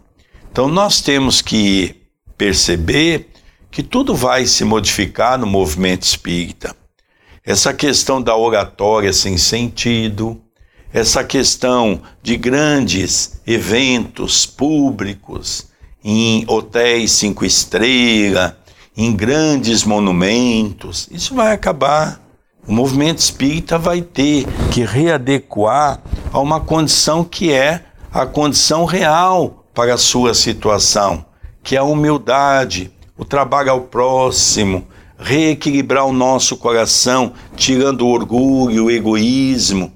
Então 0.49 0.69
nós 0.69 1.01
temos 1.01 1.41
que 1.41 1.97
perceber 2.37 3.29
que 3.69 3.83
tudo 3.83 4.15
vai 4.15 4.45
se 4.45 4.63
modificar 4.63 5.37
no 5.37 5.45
movimento 5.45 6.03
espírita. 6.03 6.73
essa 7.45 7.73
questão 7.73 8.21
da 8.21 8.35
oratória 8.37 9.11
sem 9.11 9.37
sentido, 9.37 10.41
essa 10.93 11.25
questão 11.25 12.01
de 12.23 12.37
grandes 12.37 13.41
eventos 13.45 14.45
públicos 14.45 15.67
em 16.01 16.45
hotéis 16.47 17.11
cinco 17.11 17.43
estrelas, 17.43 18.53
em 18.95 19.13
grandes 19.13 19.83
monumentos, 19.83 21.09
isso 21.11 21.35
vai 21.35 21.51
acabar. 21.51 22.21
O 22.65 22.71
movimento 22.71 23.19
espírita 23.19 23.77
vai 23.77 24.01
ter 24.01 24.45
que 24.71 24.83
readequar 24.83 26.01
a 26.31 26.39
uma 26.39 26.59
condição 26.59 27.23
que 27.23 27.51
é 27.51 27.83
a 28.11 28.25
condição 28.25 28.85
real 28.85 29.65
para 29.73 29.93
a 29.93 29.97
sua 29.97 30.33
situação, 30.33 31.25
que 31.63 31.75
é 31.75 31.79
a 31.79 31.83
humildade, 31.83 32.91
o 33.17 33.23
trabalho 33.23 33.71
ao 33.71 33.81
próximo, 33.81 34.87
reequilibrar 35.19 36.05
o 36.05 36.13
nosso 36.13 36.57
coração, 36.57 37.33
tirando 37.55 38.01
o 38.01 38.09
orgulho, 38.09 38.85
o 38.85 38.91
egoísmo. 38.91 39.91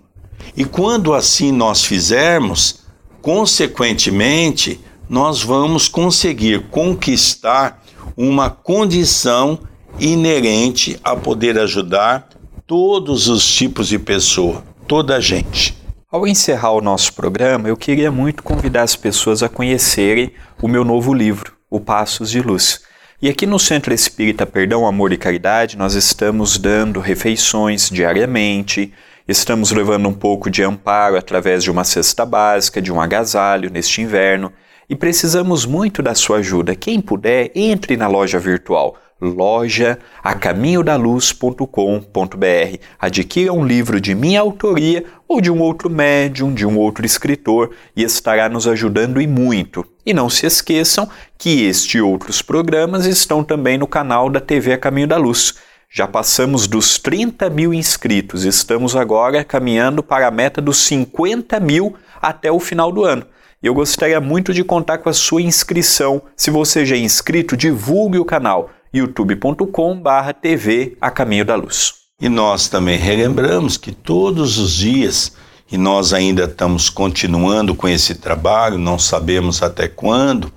E 0.55 0.65
quando 0.65 1.13
assim 1.13 1.51
nós 1.51 1.83
fizermos, 1.83 2.81
consequentemente, 3.21 4.79
nós 5.09 5.41
vamos 5.41 5.87
conseguir 5.87 6.67
conquistar 6.69 7.83
uma 8.15 8.49
condição 8.49 9.59
inerente 9.99 10.99
a 11.03 11.15
poder 11.15 11.59
ajudar 11.59 12.29
todos 12.65 13.27
os 13.27 13.45
tipos 13.45 13.87
de 13.87 13.99
pessoa, 13.99 14.63
toda 14.87 15.17
a 15.17 15.19
gente. 15.19 15.80
Ao 16.11 16.27
encerrar 16.27 16.73
o 16.73 16.81
nosso 16.81 17.13
programa, 17.13 17.69
eu 17.69 17.77
queria 17.77 18.11
muito 18.11 18.43
convidar 18.43 18.81
as 18.83 18.97
pessoas 18.97 19.41
a 19.41 19.47
conhecerem 19.47 20.33
o 20.61 20.67
meu 20.67 20.83
novo 20.83 21.13
livro, 21.13 21.53
O 21.69 21.79
Passos 21.79 22.29
de 22.29 22.41
Luz. 22.41 22.81
E 23.21 23.29
aqui 23.29 23.45
no 23.45 23.57
Centro 23.57 23.93
Espírita 23.93 24.45
Perdão, 24.45 24.85
Amor 24.85 25.13
e 25.13 25.17
Caridade, 25.17 25.77
nós 25.77 25.93
estamos 25.93 26.57
dando 26.57 26.99
refeições 26.99 27.89
diariamente, 27.89 28.93
estamos 29.25 29.71
levando 29.71 30.09
um 30.09 30.13
pouco 30.13 30.49
de 30.49 30.61
amparo 30.61 31.15
através 31.15 31.63
de 31.63 31.71
uma 31.71 31.85
cesta 31.85 32.25
básica, 32.25 32.81
de 32.81 32.91
um 32.91 32.99
agasalho 32.99 33.71
neste 33.71 34.01
inverno, 34.01 34.51
e 34.89 34.95
precisamos 34.97 35.65
muito 35.65 36.03
da 36.03 36.13
sua 36.13 36.39
ajuda. 36.39 36.75
Quem 36.75 36.99
puder, 36.99 37.51
entre 37.55 37.95
na 37.95 38.09
loja 38.09 38.37
virtual 38.37 38.97
loja 39.21 39.99
acaminhodaluz.com.br. 40.23 42.77
Adquira 42.99 43.53
um 43.53 43.63
livro 43.63 44.01
de 44.01 44.15
minha 44.15 44.41
autoria 44.41 45.05
ou 45.27 45.39
de 45.39 45.51
um 45.51 45.61
outro 45.61 45.87
médium, 45.89 46.53
de 46.53 46.65
um 46.65 46.77
outro 46.77 47.05
escritor 47.05 47.71
e 47.95 48.03
estará 48.03 48.49
nos 48.49 48.67
ajudando 48.67 49.21
e 49.21 49.27
muito. 49.27 49.85
E 50.05 50.13
não 50.13 50.29
se 50.29 50.47
esqueçam 50.47 51.07
que 51.37 51.63
este 51.63 51.99
e 51.99 52.01
outros 52.01 52.41
programas 52.41 53.05
estão 53.05 53.43
também 53.43 53.77
no 53.77 53.87
canal 53.87 54.29
da 54.29 54.39
TV 54.39 54.73
A 54.73 54.77
Caminho 54.77 55.07
da 55.07 55.17
Luz. 55.17 55.55
Já 55.93 56.07
passamos 56.07 56.67
dos 56.67 56.97
30 56.97 57.49
mil 57.49 57.73
inscritos, 57.73 58.45
estamos 58.45 58.95
agora 58.95 59.43
caminhando 59.43 60.01
para 60.01 60.25
a 60.25 60.31
meta 60.31 60.61
dos 60.61 60.77
50 60.77 61.59
mil 61.59 61.95
até 62.21 62.49
o 62.49 62.61
final 62.61 62.91
do 62.91 63.03
ano. 63.03 63.25
Eu 63.61 63.75
gostaria 63.75 64.19
muito 64.19 64.53
de 64.53 64.63
contar 64.63 64.99
com 64.99 65.09
a 65.09 65.13
sua 65.13 65.41
inscrição. 65.41 66.23
Se 66.35 66.49
você 66.49 66.83
já 66.83 66.95
é 66.95 66.99
inscrito, 66.99 67.55
divulgue 67.55 68.17
o 68.17 68.25
canal 68.25 68.71
youtube.com/barra 68.93 70.33
TV 70.33 70.97
A 70.99 71.09
Caminho 71.09 71.45
da 71.45 71.55
Luz. 71.55 71.93
E 72.19 72.29
nós 72.29 72.67
também 72.67 72.97
relembramos 72.97 73.77
que 73.77 73.91
todos 73.91 74.57
os 74.57 74.73
dias, 74.73 75.33
e 75.71 75.77
nós 75.77 76.13
ainda 76.13 76.43
estamos 76.43 76.89
continuando 76.89 77.73
com 77.73 77.87
esse 77.87 78.15
trabalho, 78.15 78.77
não 78.77 78.99
sabemos 78.99 79.63
até 79.63 79.87
quando, 79.87 80.51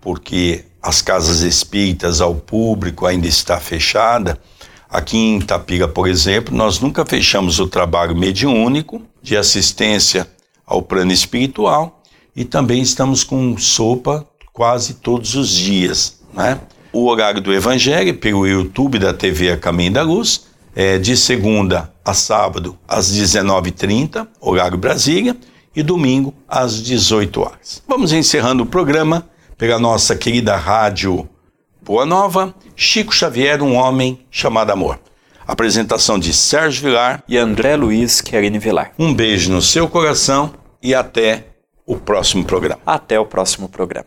porque 0.00 0.64
as 0.82 1.02
casas 1.02 1.40
espíritas 1.40 2.20
ao 2.20 2.34
público 2.34 3.04
ainda 3.04 3.26
está 3.26 3.60
fechada. 3.60 4.38
Aqui 4.88 5.18
em 5.18 5.38
Itapira, 5.38 5.86
por 5.86 6.08
exemplo, 6.08 6.56
nós 6.56 6.80
nunca 6.80 7.04
fechamos 7.04 7.60
o 7.60 7.68
trabalho 7.68 8.16
mediúnico 8.16 9.02
de 9.22 9.36
assistência 9.36 10.26
ao 10.66 10.82
plano 10.82 11.12
espiritual 11.12 12.02
e 12.34 12.44
também 12.44 12.80
estamos 12.80 13.22
com 13.22 13.56
sopa 13.58 14.26
quase 14.52 14.94
todos 14.94 15.34
os 15.34 15.50
dias, 15.50 16.20
né? 16.32 16.58
O 16.92 17.06
horário 17.06 17.40
do 17.40 17.52
Evangelho 17.52 18.14
pelo 18.16 18.46
YouTube 18.46 18.98
da 18.98 19.12
TV 19.12 19.52
A 19.52 19.56
Caminho 19.56 19.92
da 19.92 20.02
Luz, 20.02 20.46
é 20.74 20.98
de 20.98 21.16
segunda 21.16 21.92
a 22.04 22.14
sábado 22.14 22.78
às 22.86 23.12
19h30, 23.12 24.26
horário 24.40 24.78
Brasília, 24.78 25.36
e 25.74 25.82
domingo 25.82 26.34
às 26.48 26.82
18 26.82 27.40
horas. 27.40 27.82
Vamos 27.86 28.12
encerrando 28.12 28.62
o 28.62 28.66
programa 28.66 29.28
pela 29.56 29.78
nossa 29.78 30.16
querida 30.16 30.56
rádio 30.56 31.28
Boa 31.82 32.04
Nova, 32.04 32.54
Chico 32.76 33.14
Xavier, 33.14 33.62
um 33.62 33.74
homem 33.74 34.20
chamado 34.30 34.70
amor. 34.70 35.00
Apresentação 35.46 36.18
de 36.18 36.32
Sérgio 36.32 36.82
Vilar 36.82 37.24
e 37.26 37.36
André 37.36 37.74
Luiz 37.74 38.20
Querini 38.20 38.58
Vilar. 38.58 38.92
Um 38.98 39.12
beijo 39.12 39.50
no 39.50 39.62
seu 39.62 39.88
coração 39.88 40.52
e 40.82 40.94
até 40.94 41.46
o 41.86 41.96
próximo 41.96 42.44
programa. 42.44 42.80
Até 42.86 43.18
o 43.18 43.26
próximo 43.26 43.68
programa. 43.68 44.06